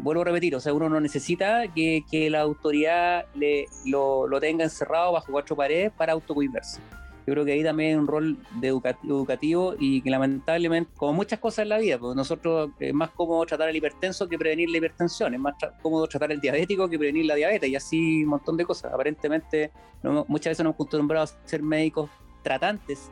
vuelvo 0.00 0.22
a 0.22 0.24
repetir, 0.24 0.54
o 0.54 0.60
sea, 0.60 0.74
uno 0.74 0.88
no 0.88 1.00
necesita 1.00 1.68
que, 1.74 2.04
que 2.10 2.30
la 2.30 2.40
autoridad 2.40 3.26
le, 3.34 3.66
lo, 3.86 4.26
lo, 4.26 4.40
tenga 4.40 4.64
encerrado 4.64 5.12
bajo 5.12 5.32
cuatro 5.32 5.56
paredes 5.56 5.92
para 5.92 6.12
autocuidarse. 6.12 6.80
Yo 7.26 7.32
creo 7.32 7.44
que 7.46 7.52
ahí 7.52 7.62
también 7.62 7.90
hay 7.90 7.96
un 7.96 8.06
rol 8.06 8.36
de 8.60 8.68
educativo 8.68 9.74
y 9.78 10.02
que 10.02 10.10
lamentablemente, 10.10 10.90
como 10.94 11.14
muchas 11.14 11.38
cosas 11.38 11.60
en 11.62 11.70
la 11.70 11.78
vida, 11.78 11.98
pues 11.98 12.14
nosotros 12.14 12.70
es 12.78 12.92
más 12.92 13.10
cómodo 13.10 13.46
tratar 13.46 13.70
al 13.70 13.76
hipertenso 13.76 14.28
que 14.28 14.36
prevenir 14.36 14.68
la 14.68 14.76
hipertensión, 14.76 15.32
es 15.32 15.40
más 15.40 15.54
cómodo 15.80 16.06
tratar 16.06 16.32
al 16.32 16.40
diabético 16.40 16.86
que 16.86 16.98
prevenir 16.98 17.24
la 17.24 17.34
diabetes 17.34 17.70
y 17.70 17.76
así 17.76 18.24
un 18.24 18.30
montón 18.30 18.58
de 18.58 18.66
cosas. 18.66 18.92
Aparentemente, 18.92 19.70
muchas 20.02 20.50
veces 20.50 20.64
nos 20.64 20.72
hemos 20.72 20.74
acostumbrado 20.74 21.24
a 21.24 21.48
ser 21.48 21.62
médicos 21.62 22.10
tratantes 22.42 23.10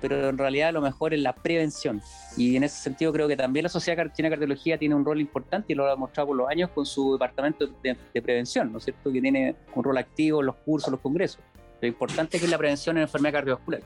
pero 0.00 0.28
en 0.28 0.38
realidad 0.38 0.72
lo 0.72 0.80
mejor 0.80 1.14
es 1.14 1.20
la 1.20 1.34
prevención. 1.34 2.00
Y 2.36 2.56
en 2.56 2.64
ese 2.64 2.80
sentido 2.82 3.12
creo 3.12 3.28
que 3.28 3.36
también 3.36 3.64
la 3.64 3.68
Sociedad 3.68 4.12
Chilena 4.12 4.30
de 4.30 4.36
Cardiología 4.36 4.78
tiene 4.78 4.94
un 4.94 5.04
rol 5.04 5.20
importante 5.20 5.72
y 5.72 5.76
lo 5.76 5.86
ha 5.86 5.90
demostrado 5.90 6.28
por 6.28 6.36
los 6.36 6.48
años 6.48 6.70
con 6.70 6.86
su 6.86 7.12
departamento 7.12 7.66
de, 7.82 8.22
prevención, 8.22 8.72
¿no 8.72 8.78
es 8.78 8.84
cierto? 8.84 9.12
Que 9.12 9.20
tiene 9.20 9.56
un 9.74 9.84
rol 9.84 9.98
activo 9.98 10.40
en 10.40 10.46
los 10.46 10.56
cursos, 10.56 10.90
los 10.90 11.00
congresos. 11.00 11.40
Lo 11.80 11.88
importante 11.88 12.36
es 12.36 12.42
que 12.42 12.48
la 12.48 12.58
prevención 12.58 12.96
en 12.96 13.02
enfermedad 13.02 13.34
cardiovascular. 13.34 13.82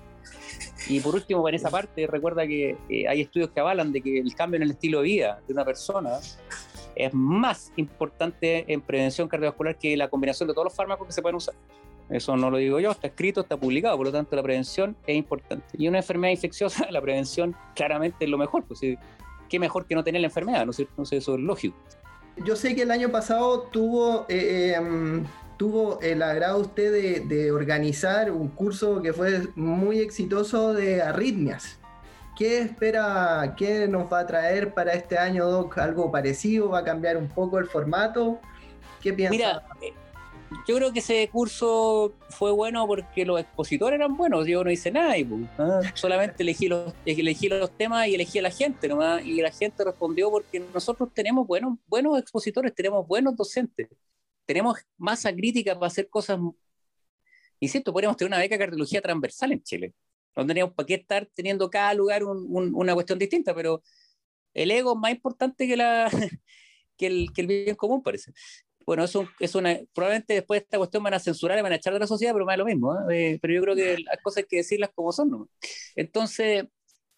Y 0.89 1.01
por 1.01 1.15
último, 1.15 1.47
en 1.49 1.55
esa 1.55 1.71
parte, 1.71 2.07
recuerda 2.07 2.47
que 2.47 2.77
eh, 2.89 3.07
hay 3.07 3.21
estudios 3.21 3.51
que 3.51 3.61
avalan 3.61 3.93
de 3.93 4.01
que 4.01 4.19
el 4.19 4.35
cambio 4.35 4.57
en 4.57 4.63
el 4.63 4.71
estilo 4.71 4.99
de 4.99 5.05
vida 5.05 5.41
de 5.47 5.53
una 5.53 5.65
persona 5.65 6.19
es 6.95 7.15
más 7.15 7.73
importante 7.77 8.65
en 8.73 8.81
prevención 8.81 9.29
cardiovascular 9.29 9.79
que 9.79 9.97
la 9.97 10.09
combinación 10.09 10.49
de 10.49 10.55
todos 10.55 10.67
los 10.67 10.75
fármacos 10.75 11.07
que 11.07 11.13
se 11.13 11.23
pueden 11.23 11.37
usar. 11.37 11.55
Eso 12.13 12.37
no 12.37 12.51
lo 12.51 12.59
digo 12.59 12.79
yo, 12.79 12.91
está 12.91 13.07
escrito, 13.07 13.41
está 13.41 13.57
publicado, 13.57 13.97
por 13.97 14.07
lo 14.07 14.13
tanto 14.13 14.37
la 14.37 14.43
prevención 14.43 14.95
es 15.07 15.17
importante. 15.17 15.65
Y 15.79 15.89
una 15.89 15.99
enfermedad 15.99 16.33
infecciosa, 16.33 16.87
la 16.91 17.01
prevención 17.01 17.57
claramente 17.75 18.25
es 18.25 18.31
lo 18.31 18.37
mejor, 18.37 18.65
pues 18.65 18.81
qué 19.49 19.59
mejor 19.59 19.87
que 19.87 19.95
no 19.95 20.05
tener 20.05 20.21
la 20.21 20.27
enfermedad, 20.27 20.65
¿no 20.65 20.71
es 20.71 20.77
cierto? 20.77 20.93
Entonces 20.93 21.23
eso 21.23 21.35
es 21.35 21.41
lógico. 21.41 21.77
Yo 22.45 22.55
sé 22.55 22.75
que 22.75 22.83
el 22.83 22.91
año 22.91 23.11
pasado 23.11 23.63
tuvo, 23.63 24.27
eh, 24.29 24.75
em, 24.77 25.25
tuvo 25.57 26.01
el 26.01 26.23
agrado 26.23 26.61
usted 26.61 26.93
de, 26.93 27.21
de, 27.21 27.51
organizar 27.51 28.31
un 28.31 28.49
curso 28.49 29.03
que 29.03 29.13
fue 29.13 29.49
muy 29.55 29.99
exitoso 29.99 30.75
de 30.75 31.03
arritmias. 31.03 31.79
¿Qué 32.37 32.59
espera, 32.59 33.55
qué 33.57 33.87
nos 33.89 34.11
va 34.11 34.21
a 34.21 34.27
traer 34.27 34.73
para 34.73 34.93
este 34.93 35.19
año, 35.19 35.47
Doc? 35.47 35.77
¿Algo 35.79 36.11
parecido? 36.11 36.71
¿Va 36.71 36.79
a 36.79 36.85
cambiar 36.85 37.17
un 37.19 37.29
poco 37.29 37.59
el 37.59 37.67
formato? 37.67 38.41
¿Qué 39.03 39.13
piensa? 39.13 39.31
Mira, 39.31 39.63
yo 40.67 40.77
creo 40.77 40.93
que 40.93 41.01
ese 41.01 41.29
curso 41.29 42.15
fue 42.31 42.53
bueno 42.53 42.87
porque 42.87 43.25
los 43.25 43.41
expositores 43.41 43.99
eran 43.99 44.17
buenos, 44.17 44.47
yo 44.47 44.63
no 44.65 44.71
hice 44.71 44.91
nada, 44.91 45.17
y, 45.17 45.25
pues, 45.25 45.43
¿ah? 45.59 45.81
solamente 45.95 46.43
elegí 46.43 46.69
los, 46.69 46.95
elegí 47.05 47.49
los 47.49 47.77
temas 47.77 48.09
y 48.09 48.15
elegí 48.15 48.39
a 48.39 48.43
la 48.43 48.51
gente 48.51 48.89
nomás, 48.89 49.25
y 49.25 49.41
la 49.41 49.51
gente 49.51 49.85
respondió 49.85 50.31
porque 50.31 50.61
nosotros 50.61 51.11
tenemos 51.13 51.47
buenos, 51.47 51.79
buenos 51.87 52.19
expositores, 52.19 52.75
tenemos 52.75 53.07
buenos 53.07 53.37
docentes, 53.37 53.89
tenemos 54.47 54.79
masa 54.97 55.33
crítica 55.33 55.75
para 55.75 55.89
hacer 55.89 56.09
cosas, 56.09 56.39
insisto, 57.61 57.93
podríamos 57.93 58.17
tener 58.17 58.31
una 58.31 58.39
beca 58.39 58.55
de 58.55 58.61
cardiología 58.61 59.01
transversal 59.01 59.53
en 59.53 59.63
Chile, 59.63 59.95
no 60.37 60.47
teníamos 60.47 60.75
para 60.75 60.87
qué 60.87 60.95
estar 60.95 61.29
teniendo 61.35 61.71
cada 61.71 61.93
lugar 61.95 62.23
una 62.25 62.95
cuestión 62.95 63.19
distinta, 63.19 63.55
pero 63.55 63.83
el 64.55 64.71
ego 64.71 64.93
es 64.93 64.99
más 64.99 65.11
importante 65.11 65.67
que, 65.67 65.77
la, 65.77 66.11
que, 66.97 67.07
el, 67.07 67.33
que 67.35 67.41
el 67.43 67.47
bien 67.47 67.77
común, 67.77 68.03
parece 68.03 68.33
bueno, 68.87 69.05
eso 69.05 69.29
es 69.39 69.55
una, 69.55 69.79
probablemente 69.95 70.35
después 70.35 70.61
de 70.61 70.65
esta 70.65 70.79
cuestión 70.79 71.03
van 71.03 71.15
a 71.15 71.19
censurar 71.19 71.59
y 71.59 71.63
van 71.63 71.73
a 71.73 71.77
echar 71.77 71.93
de 71.93 72.01
la 72.01 72.07
sociedad, 72.07 72.33
pero 72.33 72.45
más 72.47 72.59
lo 72.59 72.65
mismo, 72.65 72.95
¿eh? 73.11 73.35
Eh, 73.35 73.39
pero 73.41 73.55
yo 73.55 73.63
creo 73.63 73.75
que 73.75 73.99
las 73.99 74.19
cosas 74.23 74.39
hay 74.39 74.45
que 74.49 74.57
decirlas 74.59 74.91
como 74.95 75.13
son, 75.13 75.31
¿no? 75.31 75.49
Entonces, 75.97 76.65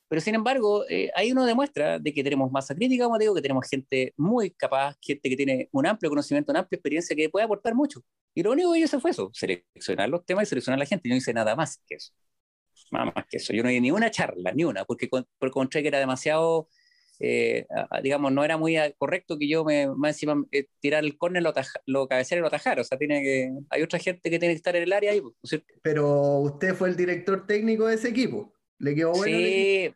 pero 0.09 0.20
sin 0.20 0.35
embargo, 0.35 0.85
eh, 0.88 1.11
ahí 1.16 1.33
uno 1.33 1.44
demuestra 1.44 1.98
de 1.98 2.12
que 2.14 2.22
tenemos 2.22 2.50
masa 2.53 2.74
crítica, 2.74 3.05
como 3.05 3.18
digo, 3.18 3.35
que 3.35 3.42
tenemos 3.42 3.68
gente 3.68 4.12
muy 4.16 4.50
capaz, 4.50 4.96
gente 5.00 5.29
que 5.29 5.37
tiene 5.37 5.68
un 5.72 5.87
amplio 5.87 6.11
conocimiento, 6.11 6.53
una 6.53 6.61
amplia 6.61 6.77
experiencia, 6.77 7.16
que 7.16 7.29
puede 7.29 7.44
aportar 7.44 7.74
mucho. 7.74 8.00
Y 8.35 8.42
lo 8.42 8.53
único 8.53 8.72
que 8.72 8.81
yo 8.81 8.85
hice 8.85 9.00
fue 9.00 9.11
eso, 9.11 9.31
seleccionar 9.33 10.09
los 10.09 10.24
temas 10.24 10.44
y 10.44 10.46
seleccionar 10.46 10.79
a 10.79 10.81
la 10.81 10.87
gente. 10.87 11.09
Yo 11.09 11.14
no 11.14 11.18
hice 11.18 11.33
nada 11.33 11.57
más 11.57 11.81
que 11.87 11.96
eso. 11.96 12.12
Nada 12.92 13.07
más 13.07 13.24
que 13.29 13.38
eso. 13.38 13.53
Yo 13.53 13.62
no 13.62 13.68
di 13.70 13.81
ni 13.81 13.90
una 13.90 14.11
charla, 14.11 14.53
ni 14.53 14.64
una, 14.64 14.85
porque, 14.85 15.09
porque 15.09 15.27
encontré 15.42 15.83
que 15.83 15.88
era 15.88 15.98
demasiado 15.98 16.68
eh, 17.20 17.66
digamos, 18.03 18.33
no 18.33 18.44
era 18.44 18.57
muy 18.57 18.77
correcto 18.98 19.38
que 19.38 19.48
yo 19.48 19.64
me, 19.64 19.87
más 19.88 20.16
encima, 20.16 20.44
eh, 20.50 20.66
tirar 20.81 21.05
el 21.05 21.16
córner, 21.16 21.42
lo, 21.42 21.53
lo 21.87 22.09
cabecear 22.09 22.38
y 22.38 22.40
lo 22.40 22.48
atajar. 22.48 22.81
O 22.81 22.85
sea, 22.85 22.98
tiene 22.98 23.22
que, 23.22 23.50
hay 23.70 23.83
otra 23.83 23.98
gente 23.98 24.31
que 24.31 24.38
tiene 24.38 24.55
que 24.55 24.59
estar 24.59 24.74
en 24.77 24.83
el 24.83 24.92
área 24.92 25.12
ahí. 25.12 25.20
Pues, 25.20 25.62
pero 25.83 26.38
usted 26.38 26.74
fue 26.74 26.88
el 26.88 26.96
director 26.96 27.46
técnico 27.46 27.87
de 27.87 27.94
ese 27.94 28.09
equipo. 28.09 28.53
¿Le 28.79 28.94
quedó 28.94 29.12
bueno? 29.12 29.37
Sí, 29.37 29.94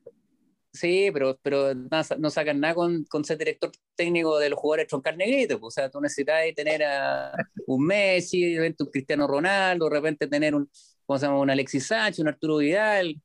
sí 0.73 1.11
pero, 1.13 1.39
pero 1.43 1.75
no, 1.75 2.31
sacan 2.31 2.61
nada 2.61 2.75
con, 2.75 3.05
con, 3.05 3.25
ser 3.25 3.39
director 3.39 3.71
técnico 3.97 4.39
de 4.39 4.51
los 4.51 4.59
jugadores 4.59 4.87
troncar 4.87 5.17
negritos. 5.17 5.59
Pues, 5.59 5.75
o 5.75 5.75
sea, 5.75 5.91
tú 5.91 6.01
necesitas 6.01 6.43
tener 6.55 6.85
a 6.85 7.33
un 7.67 7.85
Messi, 7.85 8.53
de 8.53 8.61
repente 8.61 8.85
un 8.85 8.91
Cristiano 8.91 9.27
Ronaldo, 9.27 9.89
de 9.89 9.97
repente 9.97 10.29
tener 10.29 10.55
un, 10.55 10.71
¿cómo 11.05 11.19
se 11.19 11.27
llama? 11.27 11.41
un 11.41 11.51
Alexis 11.51 11.87
Sánchez, 11.87 12.21
un 12.21 12.29
Arturo 12.29 12.59
Vidal 12.59 13.21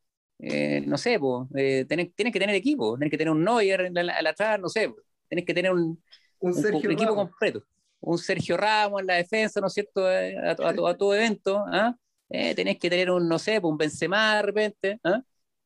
eh, 0.46 0.82
no 0.86 0.98
sé, 0.98 1.18
pues, 1.20 1.48
tienes, 1.88 2.12
que 2.14 2.32
tener 2.40 2.54
equipo, 2.54 2.98
tienes 2.98 3.12
que 3.12 3.18
tener 3.18 3.32
un 3.32 3.46
Neuer 3.46 3.92
al 3.98 4.28
atrás, 4.28 4.60
no 4.60 4.68
sé, 4.68 4.94
tienes 5.30 5.46
que 5.46 5.54
tener 5.54 5.72
un, 5.72 6.02
equipo 6.42 7.16
completo. 7.16 7.64
Un 8.02 8.18
Sergio 8.18 8.58
Ramos 8.58 9.00
en 9.00 9.08
la 9.08 9.14
defensa, 9.14 9.62
¿no 9.62 9.68
es 9.68 9.74
cierto? 9.74 10.12
Eh, 10.12 10.36
a, 10.38 10.56
todo 10.56 11.16
evento, 11.16 11.64
¿ah? 11.68 11.96
tenés 12.28 12.78
que 12.78 12.90
tener 12.90 13.10
un, 13.10 13.30
no 13.30 13.40
sé, 13.40 13.60
un 13.60 13.78
Benzema 13.78 14.36
de 14.36 14.42
repente, 14.42 15.00
¿ah? 15.06 15.22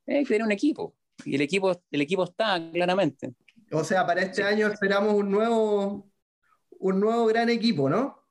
que 0.06 0.24
tener 0.26 0.44
un 0.44 0.52
equipo. 0.52 0.96
Y 1.26 1.34
el 1.34 1.42
equipo, 1.42 1.82
el 1.90 2.02
equipo 2.02 2.26
está, 2.26 2.62
claramente. 2.72 3.34
O 3.72 3.84
sea, 3.84 4.06
para 4.06 4.22
este 4.22 4.44
año 4.44 4.68
esperamos 4.68 5.16
un 5.16 5.32
nuevo, 5.32 6.12
un 6.70 7.00
nuevo 7.00 7.26
gran 7.26 7.50
equipo, 7.50 7.90
¿no? 7.90 8.24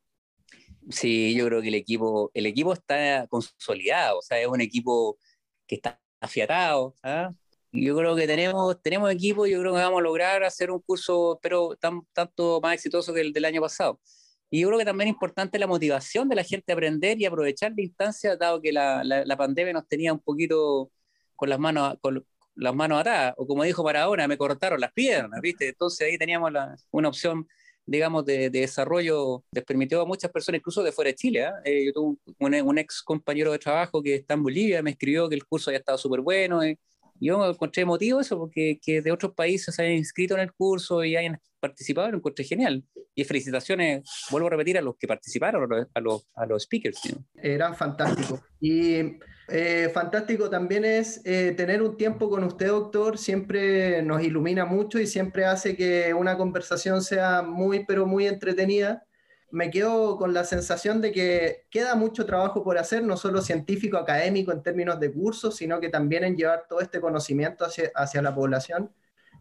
Sí, 0.90 1.34
yo 1.34 1.46
creo 1.46 1.60
que 1.60 1.68
el 1.68 1.74
equipo, 1.74 2.30
el 2.32 2.46
equipo 2.46 2.72
está 2.72 3.26
consolidado, 3.26 4.20
o 4.20 4.22
sea, 4.22 4.40
es 4.40 4.46
un 4.46 4.60
equipo 4.60 5.18
que 5.66 5.74
está 5.74 6.00
afiatado. 6.20 6.94
¿ah? 7.02 7.32
Yo 7.72 7.96
creo 7.96 8.16
que 8.16 8.26
tenemos, 8.26 8.80
tenemos 8.82 9.10
equipo, 9.10 9.46
yo 9.46 9.60
creo 9.60 9.74
que 9.74 9.80
vamos 9.80 10.00
a 10.00 10.02
lograr 10.02 10.44
hacer 10.44 10.70
un 10.70 10.80
curso, 10.80 11.38
pero 11.42 11.76
tan, 11.76 12.02
tanto 12.12 12.60
más 12.62 12.74
exitoso 12.74 13.12
que 13.12 13.20
el 13.20 13.32
del 13.32 13.44
año 13.44 13.60
pasado. 13.60 14.00
Y 14.48 14.60
yo 14.60 14.68
creo 14.68 14.78
que 14.78 14.84
también 14.84 15.08
es 15.08 15.14
importante 15.14 15.58
la 15.58 15.66
motivación 15.66 16.28
de 16.28 16.36
la 16.36 16.44
gente 16.44 16.72
a 16.72 16.74
aprender 16.74 17.20
y 17.20 17.26
aprovechar 17.26 17.72
la 17.76 17.82
instancia, 17.82 18.36
dado 18.36 18.62
que 18.62 18.72
la, 18.72 19.02
la, 19.04 19.36
pandemia 19.36 19.72
nos 19.72 19.88
tenía 19.88 20.12
un 20.12 20.20
poquito 20.20 20.90
con 21.34 21.50
las 21.50 21.58
manos, 21.58 21.96
con 22.00 22.24
las 22.54 22.74
manos 22.74 23.00
atadas, 23.00 23.34
o 23.36 23.46
como 23.46 23.64
dijo 23.64 23.82
Maradona, 23.82 24.28
me 24.28 24.38
cortaron 24.38 24.80
las 24.80 24.92
piernas, 24.92 25.40
¿viste? 25.42 25.68
Entonces 25.68 26.08
ahí 26.08 26.16
teníamos 26.16 26.52
la, 26.52 26.76
una 26.90 27.08
opción 27.08 27.46
digamos, 27.86 28.24
de, 28.24 28.50
desarrollo 28.50 29.44
les 29.52 29.64
permitió 29.64 30.00
a 30.00 30.04
muchas 30.04 30.30
personas, 30.30 30.58
incluso 30.58 30.82
de 30.82 30.92
fuera 30.92 31.10
de 31.10 31.14
Chile. 31.14 31.44
¿ah? 31.44 31.54
Eh, 31.64 31.86
yo 31.86 31.92
tuve 31.92 32.62
un, 32.62 32.78
ex 32.78 33.02
compañero 33.02 33.52
de 33.52 33.58
trabajo 33.58 34.02
que 34.02 34.16
está 34.16 34.34
en 34.34 34.42
Bolivia, 34.42 34.82
me 34.82 34.90
escribió 34.90 35.28
que 35.28 35.36
el 35.36 35.46
curso 35.46 35.70
había 35.70 35.78
estado 35.78 35.96
súper 35.96 36.20
bueno. 36.20 36.62
Eh. 36.62 36.78
Yo 37.18 37.48
encontré 37.48 37.82
emotivo 37.82 38.20
eso, 38.20 38.38
porque 38.38 38.78
que 38.82 39.00
de 39.00 39.12
otros 39.12 39.32
países 39.32 39.74
se 39.74 39.82
hayan 39.82 39.96
inscrito 39.96 40.34
en 40.34 40.40
el 40.40 40.52
curso 40.52 41.02
y 41.02 41.16
hayan 41.16 41.40
participado, 41.60 42.10
lo 42.10 42.18
encontré 42.18 42.44
genial. 42.44 42.84
Y 43.14 43.24
felicitaciones, 43.24 44.04
vuelvo 44.30 44.48
a 44.48 44.50
repetir, 44.50 44.76
a 44.76 44.82
los 44.82 44.96
que 44.98 45.06
participaron, 45.06 45.72
a 45.94 46.00
los, 46.00 46.26
a 46.34 46.44
los, 46.44 46.62
speakers. 46.64 47.00
Eran 47.36 47.74
fantásticos. 47.74 48.40
Y 48.60 49.18
eh, 49.48 49.90
fantástico 49.94 50.50
también 50.50 50.84
es 50.84 51.20
eh, 51.24 51.54
tener 51.56 51.80
un 51.80 51.96
tiempo 51.96 52.28
con 52.28 52.42
usted, 52.44 52.66
doctor, 52.66 53.16
siempre 53.16 54.02
nos 54.02 54.22
ilumina 54.22 54.64
mucho 54.64 54.98
y 54.98 55.06
siempre 55.06 55.44
hace 55.44 55.76
que 55.76 56.12
una 56.14 56.36
conversación 56.36 57.02
sea 57.02 57.42
muy, 57.42 57.84
pero 57.84 58.06
muy 58.06 58.26
entretenida. 58.26 59.06
Me 59.52 59.70
quedo 59.70 60.16
con 60.18 60.34
la 60.34 60.42
sensación 60.44 61.00
de 61.00 61.12
que 61.12 61.66
queda 61.70 61.94
mucho 61.94 62.26
trabajo 62.26 62.64
por 62.64 62.76
hacer, 62.78 63.04
no 63.04 63.16
solo 63.16 63.40
científico, 63.40 63.96
académico 63.96 64.50
en 64.50 64.62
términos 64.62 64.98
de 64.98 65.12
cursos, 65.12 65.56
sino 65.56 65.78
que 65.78 65.88
también 65.88 66.24
en 66.24 66.36
llevar 66.36 66.66
todo 66.68 66.80
este 66.80 67.00
conocimiento 67.00 67.64
hacia, 67.94 68.22
la 68.22 68.34
población, 68.34 68.90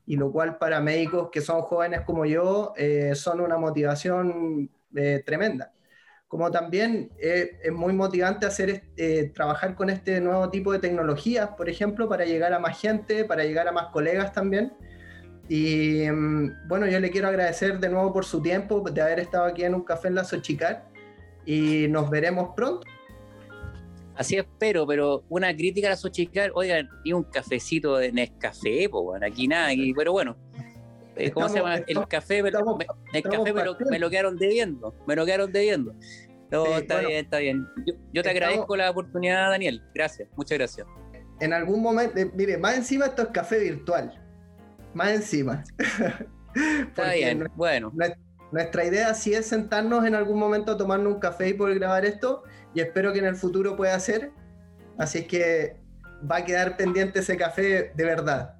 y 0.05 0.17
lo 0.17 0.31
cual 0.31 0.57
para 0.59 0.81
médicos 0.81 1.29
que 1.31 1.41
son 1.41 1.61
jóvenes 1.63 2.01
como 2.01 2.25
yo 2.25 2.73
eh, 2.77 3.13
son 3.15 3.41
una 3.41 3.57
motivación 3.57 4.69
tremenda 5.25 5.74
como 6.35 6.51
también 6.51 7.09
eh, 7.17 7.57
es 7.63 7.71
muy 7.71 7.93
motivante 7.93 8.45
hacer 8.45 8.83
eh, 8.97 9.31
trabajar 9.33 9.73
con 9.73 9.89
este 9.89 10.19
nuevo 10.19 10.49
tipo 10.49 10.73
de 10.73 10.79
tecnologías, 10.79 11.51
por 11.55 11.69
ejemplo, 11.69 12.09
para 12.09 12.25
llegar 12.25 12.53
a 12.53 12.59
más 12.59 12.77
gente, 12.77 13.23
para 13.23 13.45
llegar 13.45 13.69
a 13.69 13.71
más 13.71 13.85
colegas 13.93 14.33
también. 14.33 14.73
Y 15.47 16.11
mm, 16.11 16.67
bueno, 16.67 16.87
yo 16.87 16.99
le 16.99 17.09
quiero 17.09 17.29
agradecer 17.29 17.79
de 17.79 17.87
nuevo 17.87 18.11
por 18.11 18.25
su 18.25 18.41
tiempo, 18.41 18.81
de 18.81 19.01
haber 19.01 19.21
estado 19.21 19.45
aquí 19.45 19.63
en 19.63 19.75
un 19.75 19.85
café 19.85 20.09
en 20.09 20.15
la 20.15 20.25
Xochicar 20.25 20.89
y 21.45 21.87
nos 21.87 22.09
veremos 22.09 22.49
pronto. 22.53 22.85
Así 24.17 24.35
espero, 24.35 24.85
pero 24.85 25.23
una 25.29 25.55
crítica 25.55 25.87
a 25.87 25.91
la 25.91 25.95
Xochicar, 25.95 26.51
oigan, 26.53 26.89
y 27.05 27.13
un 27.13 27.23
cafecito 27.23 27.95
de 27.95 28.11
Nescafé, 28.11 28.89
pues 28.89 29.03
bueno, 29.05 29.25
aquí 29.25 29.47
nada, 29.47 29.69
pero 29.95 30.11
bueno, 30.11 30.35
eh, 31.15 31.31
¿Cómo 31.31 31.49
se 31.49 31.57
llama? 31.57 31.75
el 31.75 32.07
café, 32.07 32.43
me, 32.43 32.49
el 32.49 33.23
café 33.23 33.53
me 33.89 33.99
lo, 33.99 34.09
quedaron 34.09 34.37
debiendo. 34.37 34.95
Me 35.07 35.15
lo 35.15 35.25
quedaron 35.25 35.51
debiendo. 35.51 35.93
No, 36.51 36.77
está 36.77 36.99
bien, 36.99 37.25
está 37.25 37.39
bien. 37.39 37.67
Yo, 38.13 38.23
te 38.23 38.29
agradezco 38.29 38.75
la 38.75 38.91
oportunidad, 38.91 39.49
Daniel. 39.49 39.81
Gracias, 39.93 40.29
muchas 40.35 40.57
gracias. 40.57 40.87
En 41.39 41.53
algún 41.53 41.81
momento, 41.81 42.17
eh, 42.17 42.31
mire, 42.33 42.57
más 42.57 42.77
encima 42.77 43.07
esto 43.07 43.23
es 43.23 43.27
café 43.29 43.59
virtual. 43.59 44.21
Más 44.93 45.11
encima. 45.11 45.63
Está 46.55 47.13
bien, 47.13 47.49
bueno. 47.55 47.91
Nuestra 48.51 48.85
idea 48.85 49.13
sí 49.13 49.33
es 49.33 49.47
sentarnos 49.47 50.05
en 50.05 50.15
algún 50.15 50.39
momento 50.39 50.73
a 50.73 50.77
tomarnos 50.77 51.15
un 51.15 51.19
café 51.19 51.49
y 51.49 51.53
poder 51.53 51.79
grabar 51.79 52.05
esto, 52.05 52.43
y 52.73 52.79
espero 52.79 53.11
que 53.11 53.19
en 53.19 53.25
el 53.25 53.35
futuro 53.35 53.75
pueda 53.75 53.99
ser. 53.99 54.31
Así 54.97 55.19
es 55.19 55.27
que 55.27 55.75
va 56.29 56.37
a 56.37 56.45
quedar 56.45 56.77
pendiente 56.77 57.19
ese 57.19 57.35
café 57.35 57.91
de 57.93 58.05
verdad. 58.05 58.55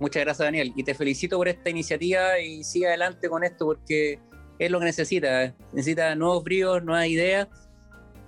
Muchas 0.00 0.24
gracias, 0.24 0.46
Daniel. 0.46 0.72
Y 0.76 0.82
te 0.82 0.94
felicito 0.94 1.36
por 1.36 1.48
esta 1.48 1.70
iniciativa 1.70 2.38
y 2.38 2.64
sigue 2.64 2.88
adelante 2.88 3.28
con 3.28 3.44
esto 3.44 3.66
porque 3.66 4.18
es 4.58 4.70
lo 4.70 4.78
que 4.78 4.86
necesita. 4.86 5.54
Necesita 5.72 6.14
nuevos 6.14 6.42
bríos, 6.44 6.82
nuevas 6.82 7.06
ideas. 7.06 7.48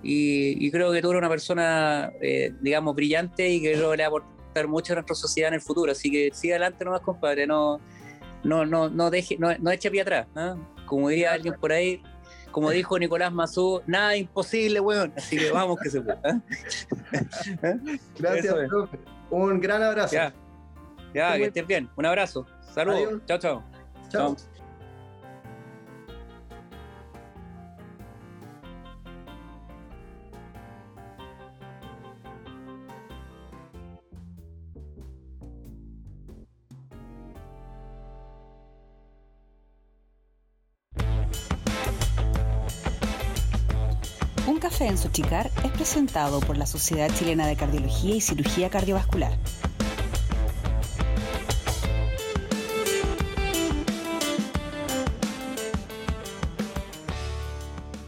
Y, 0.03 0.71
creo 0.71 0.91
que 0.91 1.01
tú 1.01 1.09
eres 1.09 1.19
una 1.19 1.29
persona, 1.29 2.13
eh, 2.21 2.53
digamos, 2.61 2.95
brillante 2.95 3.49
y 3.49 3.61
que 3.61 3.73
creo 3.73 3.91
que 3.91 3.97
le 3.97 4.03
va 4.03 4.07
a 4.07 4.19
aportar 4.19 4.67
mucho 4.67 4.93
a 4.93 4.95
nuestra 4.97 5.15
sociedad 5.15 5.49
en 5.49 5.55
el 5.55 5.61
futuro. 5.61 5.91
Así 5.91 6.09
que 6.09 6.29
sigue 6.33 6.53
adelante 6.53 6.85
nomás, 6.85 7.01
compadre. 7.01 7.45
No, 7.47 7.79
no, 8.43 8.65
no, 8.65 8.89
no, 8.89 9.09
deje, 9.09 9.37
no, 9.37 9.55
no 9.57 9.71
eche 9.71 9.91
pie 9.91 10.01
atrás. 10.01 10.27
Como 10.85 11.09
diría 11.09 11.33
alguien 11.33 11.55
por 11.59 11.73
ahí, 11.73 12.01
como 12.51 12.71
dijo 12.71 12.97
Nicolás 12.97 13.33
Mazú, 13.33 13.81
nada 13.87 14.15
imposible, 14.15 14.79
weón. 14.79 15.13
Así 15.17 15.37
que 15.37 15.51
vamos 15.51 15.79
que 15.79 15.89
se 15.89 16.01
puede. 16.01 16.19
Gracias, 18.17 18.55
profe. 18.67 18.97
Un 19.29 19.59
gran 19.59 19.83
abrazo. 19.83 20.13
Ya, 20.13 20.33
ya 21.13 21.37
que 21.37 21.45
estés 21.45 21.67
bien. 21.67 21.89
Un 21.95 22.05
abrazo. 22.05 22.45
Saludos. 22.73 23.21
Chao, 23.25 23.37
chao. 23.39 23.63
Chao. 24.09 24.35
Un 44.47 44.59
café 44.59 44.87
en 44.87 44.97
Sochicar 44.97 45.51
es 45.63 45.71
presentado 45.71 46.39
por 46.39 46.57
la 46.57 46.65
Sociedad 46.65 47.09
Chilena 47.13 47.47
de 47.47 47.55
Cardiología 47.55 48.15
y 48.15 48.21
Cirugía 48.21 48.69
Cardiovascular. 48.69 49.33